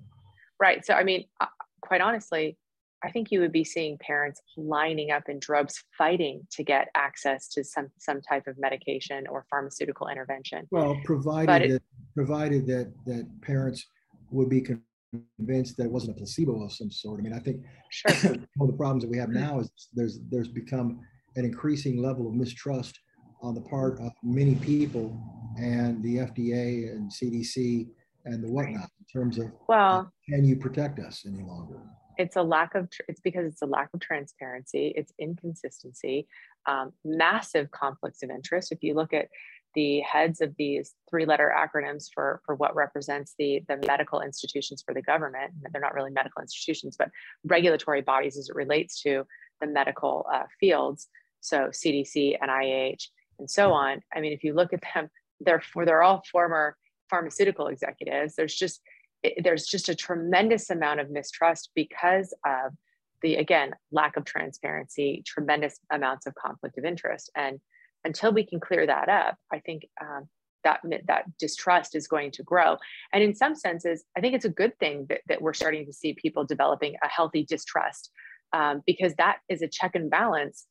[0.58, 0.86] Right.
[0.86, 1.48] So, I mean, uh,
[1.82, 2.58] quite honestly,
[3.04, 7.48] I think you would be seeing parents lining up in droves, fighting to get access
[7.50, 10.68] to some some type of medication or pharmaceutical intervention.
[10.72, 11.82] Well, provided it, that
[12.16, 13.86] provided that that parents
[14.32, 17.20] would be convinced that it wasn't a placebo of some sort.
[17.20, 18.32] I mean, I think sure.
[18.56, 19.40] one of the problems that we have mm-hmm.
[19.40, 21.00] now is there's there's become
[21.36, 23.00] an increasing level of mistrust
[23.42, 25.18] on the part of many people
[25.58, 27.88] and the FDA and CDC
[28.26, 31.80] and the whatnot in terms of well, can you protect us any longer?
[32.20, 34.94] It's a lack of it's because it's a lack of transparency.
[34.96, 36.28] It's inconsistency,
[36.68, 38.72] um, massive conflicts of interest.
[38.72, 39.30] If you look at
[39.76, 44.84] the heads of these three letter acronyms for, for what represents the, the medical institutions
[44.86, 45.52] for the government.
[45.72, 47.10] They're not really medical institutions, but
[47.46, 49.26] regulatory bodies as it relates to
[49.62, 51.08] the medical uh, fields.
[51.42, 53.04] So CDC, NIH,
[53.38, 54.02] and so on.
[54.14, 55.10] I mean, if you look at them,
[55.40, 56.76] they're, for, they're all former
[57.10, 58.36] pharmaceutical executives.
[58.36, 58.82] There's just,
[59.24, 62.74] it, there's just a tremendous amount of mistrust because of
[63.22, 67.30] the, again, lack of transparency, tremendous amounts of conflict of interest.
[67.36, 67.60] And
[68.06, 70.30] until we can clear that up, I think um,
[70.64, 72.78] that that distrust is going to grow.
[73.14, 75.94] And in some senses, I think it's a good thing that, that we're starting to
[75.94, 78.12] see people developing a healthy distrust
[78.54, 80.66] um, because that is a check and balance.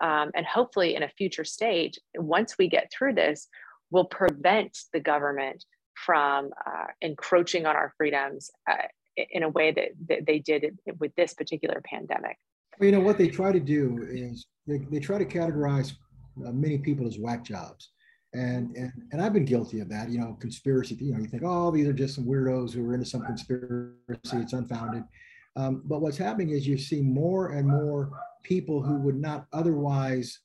[0.00, 3.48] Um, and hopefully, in a future stage, once we get through this,
[3.90, 5.64] will prevent the government
[6.04, 8.74] from uh, encroaching on our freedoms uh,
[9.16, 12.36] in a way that, that they did with this particular pandemic.
[12.78, 15.92] Well, you know what they try to do is they, they try to categorize
[16.46, 17.90] uh, many people as whack jobs.
[18.32, 20.08] And, and and I've been guilty of that.
[20.08, 20.94] You know, conspiracy.
[21.00, 23.92] You know, you think, oh, these are just some weirdos who are into some conspiracy.
[24.34, 25.02] It's unfounded.
[25.56, 28.12] Um, but what's happening is you see more and more
[28.44, 30.38] people who would not otherwise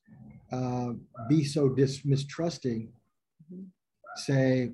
[0.51, 0.93] uh,
[1.29, 2.89] be so dis- mistrusting
[4.15, 4.71] say,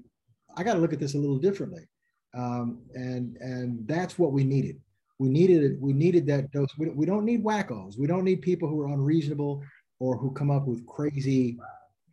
[0.58, 1.88] I got to look at this a little differently.
[2.34, 4.80] Um, and and that's what we needed.
[5.20, 5.80] We needed.
[5.82, 6.70] We needed that dose.
[6.78, 7.98] We, we don't need wackos.
[7.98, 9.64] We don't need people who are unreasonable
[10.00, 11.58] or who come up with crazy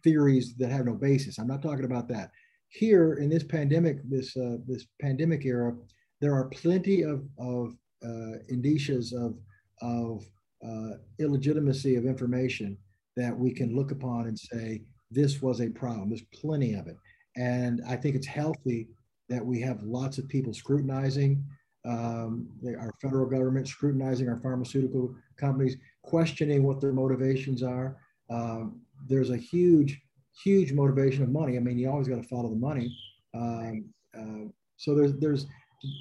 [0.04, 1.38] theories that have no basis.
[1.38, 2.30] I'm not talking about that.
[2.68, 5.74] Here in this pandemic, this uh, this pandemic era,
[6.20, 7.74] there are plenty of of
[8.04, 9.38] uh, indicias of
[9.80, 10.24] of
[10.66, 12.76] uh, illegitimacy of information
[13.16, 16.10] that we can look upon and say this was a problem.
[16.10, 16.96] There's plenty of it,
[17.38, 18.88] and I think it's healthy
[19.28, 21.44] that we have lots of people scrutinizing
[21.86, 27.96] um, our federal government, scrutinizing our pharmaceutical companies, questioning what their motivations are.
[28.30, 30.00] Um, there's a huge,
[30.42, 31.56] huge motivation of money.
[31.56, 32.96] I mean, you always got to follow the money.
[33.34, 33.84] Um,
[34.18, 35.46] uh, so there's, there's,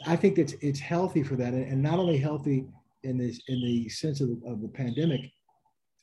[0.08, 2.66] I think it's it's healthy for that, and, and not only healthy
[3.04, 5.22] in this in the sense of the, of the pandemic,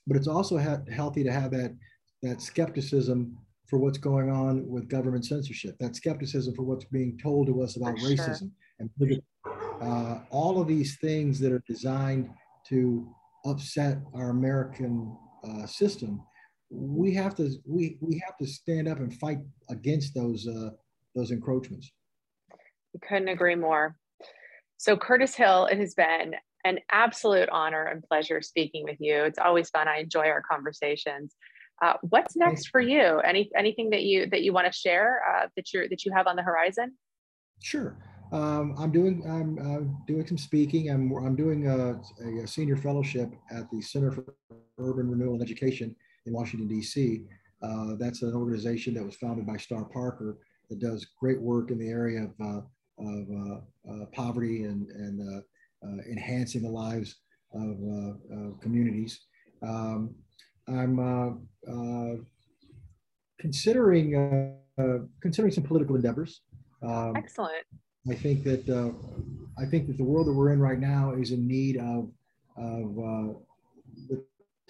[0.07, 1.74] but it's also ha- healthy to have that
[2.22, 7.46] that skepticism for what's going on with government censorship, that skepticism for what's being told
[7.46, 8.88] to us about for racism sure.
[9.00, 9.22] and
[9.80, 12.28] uh, all of these things that are designed
[12.68, 13.06] to
[13.44, 16.22] upset our American uh, system.
[16.70, 19.38] We have to we we have to stand up and fight
[19.70, 20.70] against those uh,
[21.14, 21.92] those encroachments.
[22.92, 23.96] We couldn't agree more.
[24.76, 26.34] So Curtis Hill, it has been
[26.64, 29.22] an absolute honor and pleasure speaking with you.
[29.24, 29.86] It's always fun.
[29.86, 31.34] I enjoy our conversations.
[31.82, 33.18] Uh, what's next for you?
[33.20, 36.26] Any anything that you that you want to share uh, that you that you have
[36.26, 36.92] on the horizon?
[37.62, 37.96] Sure.
[38.32, 40.90] Um, I'm doing I'm uh, doing some speaking.
[40.90, 42.00] I'm I'm doing a,
[42.42, 44.34] a, senior fellowship at the Center for
[44.78, 45.94] Urban Renewal and Education
[46.26, 47.22] in Washington D.C.
[47.62, 50.38] Uh, that's an organization that was founded by Star Parker
[50.70, 52.60] that does great work in the area of, uh,
[52.98, 55.42] of uh, poverty and and
[56.10, 57.16] enhancing the lives
[57.52, 59.20] of communities.
[59.62, 60.14] Um,
[60.68, 62.16] I'm uh, uh,
[63.38, 64.16] considering
[64.78, 66.40] uh, considering some political endeavors.
[66.82, 67.64] Um, Excellent.
[68.10, 68.94] I think that
[69.58, 72.10] I think that the world that we're in right now is in need of
[72.56, 73.36] of
[74.08, 74.24] the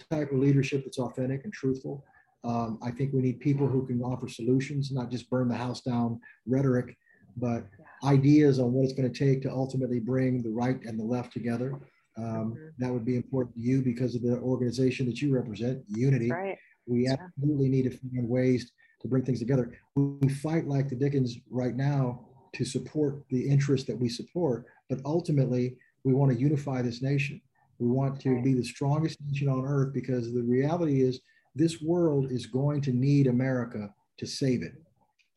[0.09, 2.03] type of leadership that's authentic and truthful.
[2.43, 5.81] Um, I think we need people who can offer solutions, not just burn the house
[5.81, 6.95] down rhetoric,
[7.37, 7.65] but
[8.03, 11.33] ideas on what it's going to take to ultimately bring the right and the left
[11.33, 11.79] together.
[12.17, 12.67] Um, mm-hmm.
[12.77, 16.31] That would be important to you because of the organization that you represent, Unity.
[16.31, 16.57] Right.
[16.87, 19.77] We absolutely need to find ways to bring things together.
[19.95, 24.99] We fight like the Dickens right now to support the interests that we support, but
[25.05, 27.41] ultimately we want to unify this nation.
[27.79, 28.43] We want to right.
[28.43, 31.19] be the strongest nation on earth because the reality is
[31.55, 34.73] this world is going to need America to save it.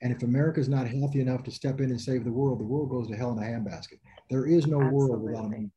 [0.03, 2.65] And if America is not healthy enough to step in and save the world, the
[2.65, 3.99] world goes to hell in a handbasket.
[4.31, 4.97] There is no Absolutely.
[4.97, 5.71] world without America.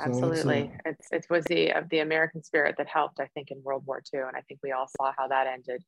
[0.00, 0.70] Absolutely.
[0.72, 3.62] So it's, it's, it was the of the American spirit that helped, I think, in
[3.62, 4.20] World War II.
[4.20, 5.82] And I think we all saw how that ended.